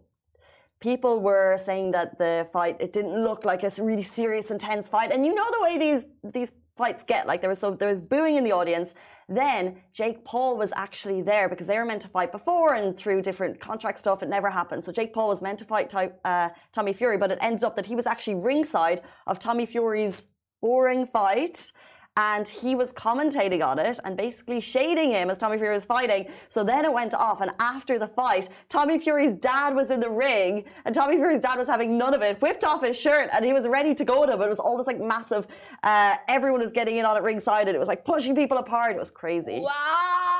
People 0.81 1.21
were 1.21 1.57
saying 1.59 1.92
that 1.92 2.19
the 2.19 2.47
fight 2.53 2.77
it 2.81 2.92
didn't 2.92 3.23
look 3.25 3.45
like 3.45 3.62
a 3.64 3.71
really 3.83 4.03
serious, 4.03 4.51
intense 4.51 4.88
fight, 4.88 5.11
and 5.12 5.25
you 5.27 5.35
know 5.35 5.47
the 5.51 5.61
way 5.62 5.79
these 5.79 6.05
these 6.23 6.53
fights 6.77 7.03
get. 7.07 7.27
Like 7.27 7.41
there 7.41 7.51
was 7.51 7.59
so 7.59 7.71
there 7.73 7.89
was 7.89 8.01
booing 8.01 8.37
in 8.37 8.45
the 8.45 8.53
audience. 8.53 8.95
Then 9.29 9.77
Jake 9.93 10.25
Paul 10.25 10.57
was 10.57 10.73
actually 10.77 11.21
there 11.21 11.49
because 11.49 11.67
they 11.67 11.77
were 11.79 11.85
meant 11.85 12.03
to 12.03 12.09
fight 12.09 12.31
before, 12.31 12.75
and 12.75 12.97
through 12.97 13.23
different 13.23 13.59
contract 13.59 13.99
stuff, 13.99 14.23
it 14.23 14.29
never 14.29 14.51
happened. 14.51 14.85
So 14.85 14.93
Jake 14.93 15.12
Paul 15.12 15.29
was 15.29 15.43
meant 15.43 15.59
to 15.59 15.65
fight 15.65 15.93
uh, 16.25 16.51
Tommy 16.73 16.93
Fury, 16.93 17.19
but 17.19 17.33
it 17.33 17.39
ended 17.41 17.65
up 17.65 17.75
that 17.77 17.87
he 17.87 17.97
was 17.97 18.07
actually 18.07 18.37
ringside 18.37 19.03
of 19.27 19.39
Tommy 19.39 19.67
Fury's 19.67 20.27
boring 20.61 21.07
fight. 21.07 21.73
And 22.17 22.49
he 22.49 22.75
was 22.75 22.93
commentating 22.93 23.67
on 23.67 23.79
it 23.79 24.01
and 24.05 24.17
basically 24.17 24.61
shading 24.61 25.11
him 25.11 25.29
as 25.29 25.37
Tommy 25.37 25.59
Fury 25.59 25.75
was 25.75 25.85
fighting. 25.85 26.29
So 26.49 26.65
then 26.65 26.85
it 26.85 26.93
went 26.93 27.13
off. 27.13 27.41
And 27.43 27.51
after 27.61 27.99
the 27.99 28.09
fight, 28.09 28.49
Tommy 28.69 28.99
Fury's 28.99 29.35
dad 29.35 29.75
was 29.75 29.91
in 29.91 30.01
the 30.01 30.09
ring, 30.09 30.65
and 30.85 30.95
Tommy 30.95 31.17
Fury's 31.17 31.43
dad 31.43 31.59
was 31.59 31.69
having 31.69 31.99
none 31.99 32.15
of 32.15 32.23
it, 32.23 32.41
whipped 32.41 32.65
off 32.65 32.83
his 32.83 32.99
shirt, 32.99 33.29
and 33.33 33.45
he 33.45 33.53
was 33.53 33.69
ready 33.69 33.95
to 33.95 34.05
go 34.05 34.25
to 34.25 34.33
him. 34.33 34.41
It 34.41 34.49
was 34.49 34.59
all 34.59 34.79
this 34.79 34.87
like 34.87 35.01
massive, 35.01 35.47
uh, 35.83 36.17
everyone 36.29 36.61
was 36.61 36.73
getting 36.73 36.97
in 36.97 37.05
on 37.05 37.17
it 37.17 37.23
ringside, 37.23 37.69
and 37.69 37.77
it 37.77 37.79
was 37.79 37.89
like 37.89 38.05
pushing 38.05 38.35
people 38.35 38.59
apart. 38.59 38.97
It 38.97 38.99
was 38.99 39.11
crazy. 39.11 39.61
Wow, 39.61 40.36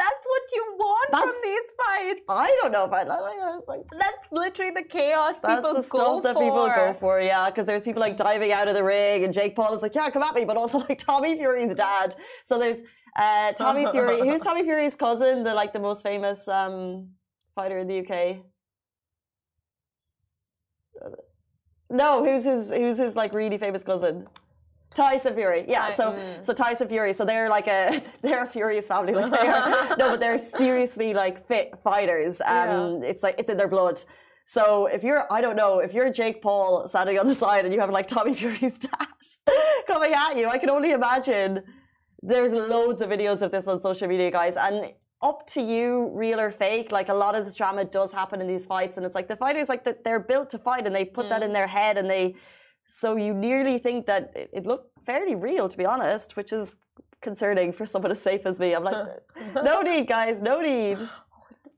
that's 0.00 0.26
what 0.32 0.42
you 0.54 0.62
want 0.78 1.10
from 1.10 1.32
these 1.42 1.68
fights. 1.80 2.22
I 2.28 2.56
don't 2.60 2.72
know 2.72 2.84
if 2.86 2.92
I 2.92 3.02
like 3.72 3.82
That's 3.92 4.26
literally 4.32 4.72
the 4.80 4.82
chaos 4.82 5.34
that's 5.42 5.56
people 5.56 5.74
the 5.74 5.82
go 5.82 5.96
stuff 5.96 6.22
that 6.22 6.36
people 6.36 6.66
go 6.68 6.96
for, 6.98 7.20
yeah. 7.20 7.50
Because 7.50 7.66
there's 7.66 7.82
people 7.82 8.00
like 8.00 8.16
diving 8.16 8.52
out 8.52 8.66
of 8.68 8.74
the 8.74 8.84
ring, 8.84 9.24
and 9.24 9.32
Jake 9.32 9.54
Paul 9.54 9.74
is 9.74 9.82
like, 9.82 9.94
"Yeah, 9.94 10.08
come 10.10 10.22
at 10.22 10.34
me," 10.34 10.44
but 10.44 10.56
also 10.56 10.78
like 10.88 10.98
Tommy 10.98 11.36
Fury's 11.36 11.74
dad. 11.74 12.16
So 12.44 12.58
there's 12.58 12.80
uh, 13.18 13.52
Tommy 13.52 13.84
Fury. 13.90 14.20
Who's 14.20 14.40
Tommy 14.40 14.62
Fury's 14.62 14.94
cousin? 14.94 15.44
The 15.44 15.52
like 15.52 15.72
the 15.72 15.80
most 15.80 16.02
famous 16.02 16.48
um, 16.48 17.10
fighter 17.54 17.78
in 17.78 17.86
the 17.86 17.98
UK. 18.02 18.38
No, 21.90 22.24
who's 22.24 22.44
his? 22.44 22.70
Who's 22.70 22.98
his 22.98 23.16
like 23.16 23.34
really 23.34 23.58
famous 23.58 23.82
cousin? 23.82 24.26
Tyson 24.94 25.34
Fury. 25.34 25.64
Yeah. 25.68 25.88
Ty- 25.88 25.94
So 25.94 26.12
mm. 26.12 26.44
so 26.44 26.52
Tyson 26.52 26.88
Fury. 26.88 27.12
So 27.12 27.24
they're 27.24 27.48
like 27.48 27.68
a 27.68 28.02
they're 28.22 28.44
a 28.44 28.46
furious 28.46 28.86
family. 28.86 29.14
Like 29.14 29.30
they 29.30 29.48
are. 29.48 29.96
no, 29.98 30.10
but 30.10 30.20
they're 30.20 30.38
seriously 30.38 31.14
like 31.14 31.46
fit 31.46 31.74
fighters. 31.82 32.40
Um, 32.40 33.02
it's 33.02 33.22
like 33.22 33.36
it's 33.38 33.50
in 33.50 33.56
their 33.56 33.68
blood. 33.68 34.02
So 34.46 34.86
if 34.86 35.04
you're, 35.04 35.32
I 35.32 35.40
don't 35.40 35.54
know, 35.54 35.78
if 35.78 35.94
you're 35.94 36.10
Jake 36.10 36.42
Paul 36.42 36.88
standing 36.88 37.16
on 37.20 37.28
the 37.28 37.36
side 37.36 37.64
and 37.64 37.72
you 37.72 37.78
have 37.78 37.90
like 37.90 38.08
Tommy 38.08 38.34
Fury's 38.40 38.80
dad 38.80 39.06
coming 39.86 40.12
at 40.12 40.36
you, 40.36 40.48
I 40.48 40.58
can 40.58 40.70
only 40.70 40.90
imagine. 40.90 41.62
There's 42.22 42.52
loads 42.52 43.00
of 43.00 43.10
videos 43.10 43.42
of 43.42 43.52
this 43.52 43.68
on 43.68 43.80
social 43.80 44.08
media, 44.08 44.30
guys, 44.30 44.56
and 44.56 44.92
up 45.22 45.46
to 45.54 45.62
you, 45.62 46.10
real 46.12 46.40
or 46.40 46.50
fake. 46.50 46.90
Like 46.90 47.08
a 47.10 47.14
lot 47.14 47.36
of 47.36 47.44
this 47.44 47.54
drama 47.54 47.84
does 47.84 48.10
happen 48.12 48.40
in 48.40 48.48
these 48.48 48.66
fights, 48.66 48.96
and 48.96 49.06
it's 49.06 49.14
like 49.14 49.28
the 49.28 49.36
fighters, 49.36 49.68
like 49.68 49.84
that, 49.84 50.02
they're 50.04 50.18
built 50.18 50.50
to 50.50 50.58
fight, 50.58 50.84
and 50.84 50.94
they 50.94 51.04
put 51.04 51.28
that 51.28 51.42
in 51.44 51.52
their 51.52 51.68
head, 51.68 51.96
and 51.96 52.10
they. 52.10 52.34
So 52.90 53.16
you 53.16 53.32
nearly 53.32 53.78
think 53.78 54.06
that 54.06 54.32
it, 54.34 54.50
it 54.52 54.66
looked 54.66 54.88
fairly 55.06 55.36
real, 55.36 55.68
to 55.68 55.78
be 55.78 55.86
honest, 55.86 56.36
which 56.36 56.52
is 56.52 56.74
concerning 57.20 57.72
for 57.72 57.86
someone 57.86 58.10
as 58.10 58.20
safe 58.20 58.44
as 58.46 58.58
me. 58.58 58.74
I'm 58.74 58.82
like, 58.82 59.06
no 59.54 59.80
need, 59.80 60.08
guys, 60.08 60.42
no 60.42 60.60
need. 60.60 60.98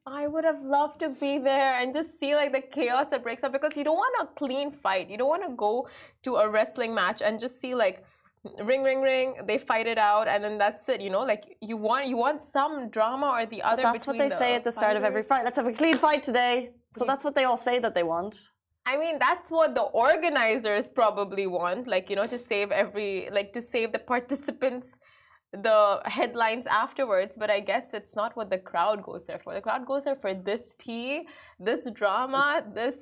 I 0.06 0.26
would 0.26 0.44
have 0.44 0.62
loved 0.62 1.00
to 1.00 1.10
be 1.10 1.38
there 1.38 1.78
and 1.78 1.92
just 1.92 2.18
see 2.18 2.34
like 2.34 2.52
the 2.52 2.62
chaos 2.62 3.06
that 3.10 3.22
breaks 3.22 3.44
up 3.44 3.52
because 3.52 3.76
you 3.76 3.84
don't 3.84 3.96
want 3.96 4.14
a 4.22 4.26
clean 4.38 4.72
fight. 4.72 5.10
You 5.10 5.18
don't 5.18 5.28
want 5.28 5.44
to 5.48 5.54
go 5.54 5.86
to 6.24 6.36
a 6.36 6.48
wrestling 6.48 6.94
match 6.94 7.20
and 7.20 7.38
just 7.38 7.60
see 7.60 7.74
like 7.74 8.04
ring 8.64 8.82
ring 8.82 9.00
ring 9.00 9.34
they 9.46 9.56
fight 9.56 9.86
it 9.86 9.98
out 9.98 10.26
and 10.26 10.42
then 10.42 10.58
that's 10.58 10.88
it 10.88 11.00
you 11.00 11.10
know 11.10 11.20
like 11.20 11.56
you 11.60 11.76
want 11.76 12.08
you 12.08 12.16
want 12.16 12.42
some 12.42 12.88
drama 12.88 13.28
or 13.28 13.46
the 13.46 13.62
other 13.62 13.82
that's 13.82 14.04
what 14.04 14.18
they 14.18 14.28
the 14.28 14.36
say 14.36 14.56
at 14.56 14.64
the 14.64 14.72
start 14.72 14.96
of 14.96 15.04
every 15.04 15.22
fight 15.22 15.44
let's 15.44 15.56
have 15.56 15.68
a 15.68 15.72
clean 15.72 15.96
fight 15.96 16.24
today 16.24 16.70
so 16.90 17.04
that's 17.04 17.22
what 17.22 17.36
they 17.36 17.44
all 17.44 17.56
say 17.56 17.78
that 17.78 17.94
they 17.94 18.02
want 18.02 18.34
I 18.84 18.96
mean, 18.96 19.18
that's 19.18 19.50
what 19.50 19.74
the 19.74 19.82
organizers 19.82 20.88
probably 20.88 21.46
want, 21.46 21.86
like, 21.86 22.10
you 22.10 22.16
know, 22.16 22.26
to 22.26 22.38
save 22.38 22.70
every, 22.72 23.28
like, 23.30 23.52
to 23.52 23.62
save 23.62 23.92
the 23.92 23.98
participants 23.98 24.88
the 25.52 26.00
headlines 26.04 26.66
afterwards. 26.66 27.36
But 27.38 27.50
I 27.50 27.60
guess 27.60 27.88
it's 27.92 28.16
not 28.16 28.36
what 28.36 28.50
the 28.50 28.58
crowd 28.58 29.02
goes 29.02 29.24
there 29.26 29.38
for. 29.38 29.54
The 29.54 29.60
crowd 29.60 29.86
goes 29.86 30.04
there 30.04 30.16
for 30.16 30.34
this 30.34 30.74
tea, 30.78 31.28
this 31.60 31.88
drama, 31.92 32.64
this, 32.74 32.96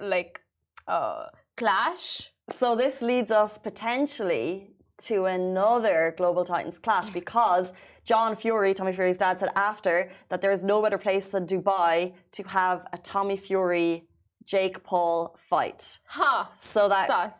like, 0.00 0.40
uh, 0.86 1.26
clash. 1.56 2.30
So 2.54 2.76
this 2.76 3.02
leads 3.02 3.30
us 3.30 3.58
potentially 3.58 4.70
to 4.98 5.24
another 5.26 6.14
Global 6.16 6.44
Titans 6.44 6.78
clash 6.78 7.10
because 7.10 7.72
John 8.04 8.36
Fury, 8.36 8.72
Tommy 8.72 8.92
Fury's 8.92 9.16
dad, 9.16 9.40
said 9.40 9.50
after 9.56 10.10
that 10.28 10.40
there 10.40 10.52
is 10.52 10.62
no 10.62 10.80
better 10.80 10.98
place 10.98 11.26
than 11.26 11.46
Dubai 11.46 12.14
to 12.32 12.42
have 12.44 12.86
a 12.92 12.98
Tommy 12.98 13.36
Fury 13.36 14.06
Jake 14.46 14.82
Paul 14.82 15.36
fight. 15.50 15.98
Huh. 16.06 16.46
So 16.58 16.88
that. 16.88 17.08
Sus. 17.08 17.34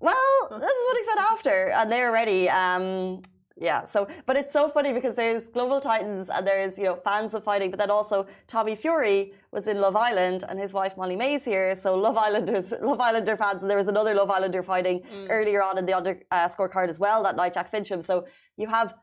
Well, 0.00 0.48
this 0.50 0.70
is 0.70 0.86
what 0.86 0.96
he 0.96 1.04
said 1.04 1.18
after, 1.18 1.70
and 1.70 1.90
they're 1.90 2.12
ready. 2.12 2.48
Um, 2.48 3.22
yeah. 3.60 3.84
So, 3.84 4.06
but 4.26 4.36
it's 4.36 4.52
so 4.52 4.68
funny 4.68 4.92
because 4.92 5.16
there's 5.16 5.48
Global 5.48 5.80
Titans 5.80 6.28
and 6.30 6.46
there's 6.46 6.78
you 6.78 6.84
know 6.84 6.94
fans 6.94 7.34
of 7.34 7.42
fighting, 7.42 7.70
but 7.70 7.78
then 7.78 7.90
also 7.90 8.26
Tommy 8.46 8.76
Fury 8.76 9.32
was 9.50 9.66
in 9.66 9.80
Love 9.80 9.96
Island 9.96 10.44
and 10.48 10.58
his 10.60 10.72
wife 10.72 10.96
Molly-Mae 10.96 11.38
Hague. 11.38 11.76
So 11.76 11.94
Love 11.94 12.16
Islanders, 12.16 12.72
Love 12.80 13.00
Islander 13.00 13.36
fans, 13.36 13.62
and 13.62 13.70
there 13.70 13.78
was 13.78 13.88
another 13.88 14.14
Love 14.14 14.30
Islander 14.30 14.62
fighting 14.62 15.00
mm. 15.00 15.26
earlier 15.28 15.62
on 15.62 15.78
in 15.78 15.86
the 15.86 15.96
under 15.96 16.20
uh, 16.30 16.48
scorecard 16.48 16.88
as 16.88 16.98
well 17.00 17.22
that 17.24 17.34
night, 17.34 17.54
Jack 17.54 17.72
Fincham. 17.72 18.02
So 18.02 18.26
you 18.56 18.68
have 18.68 18.94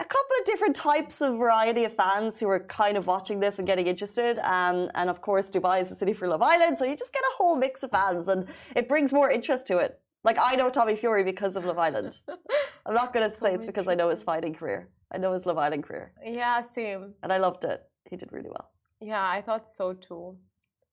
a 0.00 0.04
couple 0.04 0.36
of 0.38 0.44
different 0.44 0.76
types 0.76 1.20
of 1.20 1.38
variety 1.38 1.84
of 1.84 1.94
fans 1.94 2.38
who 2.38 2.48
are 2.48 2.60
kind 2.60 2.96
of 2.96 3.06
watching 3.06 3.40
this 3.40 3.58
and 3.58 3.66
getting 3.66 3.86
interested. 3.86 4.38
Um, 4.40 4.90
and 4.94 5.10
of 5.10 5.20
course, 5.20 5.50
Dubai 5.50 5.82
is 5.82 5.88
the 5.88 5.94
city 5.94 6.12
for 6.12 6.28
Love 6.28 6.42
Island, 6.42 6.78
so 6.78 6.84
you 6.84 6.96
just 6.96 7.12
get 7.12 7.22
a 7.22 7.36
whole 7.36 7.56
mix 7.56 7.82
of 7.82 7.90
fans, 7.90 8.28
and 8.28 8.46
it 8.76 8.88
brings 8.88 9.12
more 9.12 9.30
interest 9.30 9.66
to 9.68 9.78
it. 9.78 10.00
Like 10.24 10.38
I 10.40 10.54
know 10.54 10.70
Tommy 10.70 10.96
Fury 10.96 11.24
because 11.24 11.56
of 11.56 11.64
Love 11.64 11.78
Island. 11.78 12.22
I'm 12.86 12.94
not 12.94 13.12
going 13.12 13.30
to 13.30 13.36
say 13.40 13.54
it's 13.54 13.66
because 13.66 13.88
I 13.88 13.94
know 13.94 14.08
his 14.08 14.22
fighting 14.22 14.54
career. 14.54 14.88
I 15.12 15.18
know 15.18 15.32
his 15.32 15.46
Love 15.46 15.58
Island 15.58 15.84
career. 15.84 16.12
Yeah, 16.24 16.62
same. 16.74 17.14
And 17.22 17.32
I 17.32 17.38
loved 17.38 17.64
it. 17.64 17.82
He 18.10 18.16
did 18.16 18.32
really 18.32 18.48
well. 18.48 18.70
Yeah, 19.00 19.26
I 19.26 19.42
thought 19.42 19.66
so 19.76 19.92
too. 19.92 20.36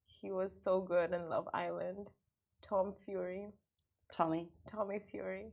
He 0.06 0.32
was 0.32 0.52
so 0.64 0.82
good 0.82 1.12
in 1.14 1.30
Love 1.30 1.48
Island. 1.54 2.08
Tom 2.68 2.94
Fury. 3.04 3.48
Tommy. 4.12 4.50
Tommy 4.70 5.00
Fury. 5.12 5.48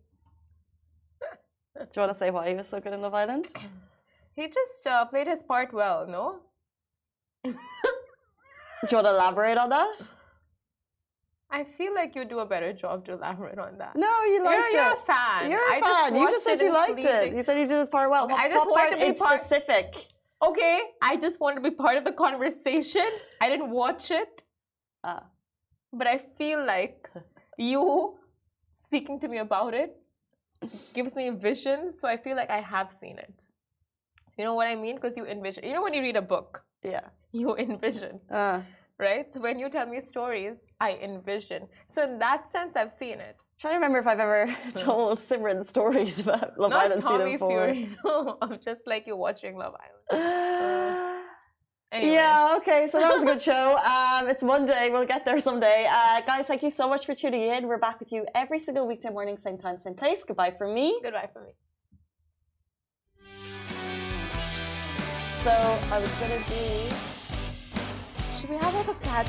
Do 1.75 1.87
you 1.95 2.01
want 2.01 2.13
to 2.13 2.19
say 2.19 2.31
why 2.31 2.49
he 2.49 2.55
was 2.55 2.69
so 2.69 2.81
good 2.81 2.93
in 2.93 3.01
Love 3.01 3.15
Island? 3.15 3.49
He 4.35 4.49
just 4.49 4.87
uh, 4.87 5.05
played 5.05 5.27
his 5.27 5.43
part 5.43 5.75
well, 5.75 6.07
no? 6.07 6.39
Do 7.45 7.51
you 7.51 8.97
want 8.97 9.07
to 9.07 9.11
elaborate 9.11 9.59
on 9.59 9.69
that? 9.69 9.95
I 11.51 11.65
feel 11.65 11.95
like 11.95 12.17
you 12.17 12.25
do 12.25 12.39
a 12.39 12.47
better 12.47 12.73
job 12.73 13.05
to 13.05 13.13
elaborate 13.13 13.59
on 13.59 13.77
that. 13.77 13.95
No, 13.95 14.25
you 14.25 14.43
liked 14.43 14.57
you're, 14.57 14.69
it. 14.69 14.73
You're 14.73 14.93
a 14.95 15.05
fan. 15.05 15.51
You're 15.51 15.69
a 15.69 15.77
I 15.77 15.81
fan. 15.83 16.17
you 16.17 16.31
just 16.31 16.45
said 16.45 16.63
you 16.63 16.73
liked 16.73 16.99
it. 16.99 17.35
You 17.35 17.43
said 17.43 17.59
you 17.59 17.67
did 17.67 17.79
his 17.79 17.91
part 17.91 18.09
well. 18.09 18.27
I 18.33 18.49
just 18.49 18.67
wanted 18.67 19.01
to 19.01 19.13
be 19.13 19.19
part 19.19 19.45
specific. 19.45 20.07
Okay, 20.43 20.81
I 21.03 21.17
just 21.17 21.39
wanted 21.39 21.57
to 21.57 21.71
be 21.71 21.77
part 21.77 21.99
of 21.99 22.05
the 22.05 22.13
conversation. 22.13 23.07
I 23.43 23.51
didn't 23.51 23.71
watch 23.71 24.11
it. 24.11 24.43
Ah. 25.05 25.25
But 25.93 26.07
I 26.07 26.17
feel 26.17 26.65
like 26.65 27.11
you 27.59 28.15
speaking 28.71 29.21
to 29.21 29.29
me 29.29 29.39
about 29.39 29.75
it 29.75 30.02
gives 30.95 31.15
me 31.15 31.31
visions. 31.31 31.97
So 32.01 32.09
I 32.09 32.17
feel 32.17 32.37
like 32.37 32.51
I 32.51 32.61
have 32.61 32.93
seen 32.93 33.19
it. 33.19 33.45
You 34.39 34.45
know 34.45 34.55
what 34.55 34.67
I 34.67 34.75
mean? 34.77 34.97
Because 34.97 35.17
you 35.17 35.27
envision. 35.27 35.65
You 35.65 35.75
know 35.75 35.83
when 35.83 35.95
you 35.95 36.03
read 36.03 36.17
a 36.17 36.23
book. 36.23 36.65
Yeah. 36.83 37.07
You 37.33 37.57
envision. 37.69 38.21
Uh. 38.31 38.61
Right. 38.99 39.27
So 39.33 39.41
when 39.41 39.59
you 39.59 39.69
tell 39.69 39.87
me 39.87 40.01
stories, 40.01 40.59
I 40.81 40.93
envision. 41.03 41.67
So 41.89 42.03
in 42.05 42.19
that 42.21 42.49
sense, 42.51 42.77
I've 42.77 42.93
seen 42.93 43.19
it. 43.21 43.37
I'm 43.39 43.59
trying 43.61 43.73
to 43.75 43.77
remember 43.79 43.99
if 43.99 44.07
I've 44.07 44.21
ever 44.21 44.57
told 44.77 45.19
Simran 45.19 45.67
stories 45.69 46.21
about 46.21 46.59
Love 46.59 46.71
Not 46.71 46.85
Island 46.85 47.03
Tommy 47.03 47.25
season 47.25 47.39
four. 47.39 47.73
Fury. 47.73 47.97
No, 48.05 48.39
I'm 48.41 48.59
just 48.61 48.87
like 48.87 49.07
you're 49.07 49.17
watching 49.17 49.57
Love 49.57 49.75
Island. 50.13 50.99
Anyway. 51.93 52.15
Yeah, 52.15 52.55
okay, 52.57 52.89
so 52.91 52.99
that 52.99 53.13
was 53.13 53.23
a 53.23 53.27
good 53.27 53.43
show. 53.43 53.79
Um, 53.93 54.29
it's 54.29 54.43
Monday, 54.43 54.89
we'll 54.91 55.05
get 55.05 55.25
there 55.25 55.39
someday. 55.39 55.87
Uh, 55.91 56.23
guys, 56.23 56.47
thank 56.47 56.63
you 56.63 56.71
so 56.71 56.89
much 56.89 57.05
for 57.05 57.15
tuning 57.15 57.43
in. 57.43 57.67
We're 57.69 57.77
back 57.77 58.01
with 58.01 58.13
you 58.13 58.25
every 58.35 58.59
single 58.59 58.87
weekday 58.87 59.11
morning, 59.11 59.37
same 59.37 59.59
time, 59.59 59.77
same 59.77 59.95
place. 59.95 60.25
Goodbye 60.27 60.53
from 60.53 60.73
me. 60.75 60.99
Goodbye 61.03 61.29
from 61.33 61.45
me. 61.45 61.53
So 65.45 65.51
I 65.51 65.99
was 65.99 66.13
gonna 66.15 66.43
do. 66.47 66.95
Should 68.39 68.51
we 68.51 68.57
have 68.57 68.75
like 68.75 68.89
a 68.89 68.95
catch? 69.01 69.29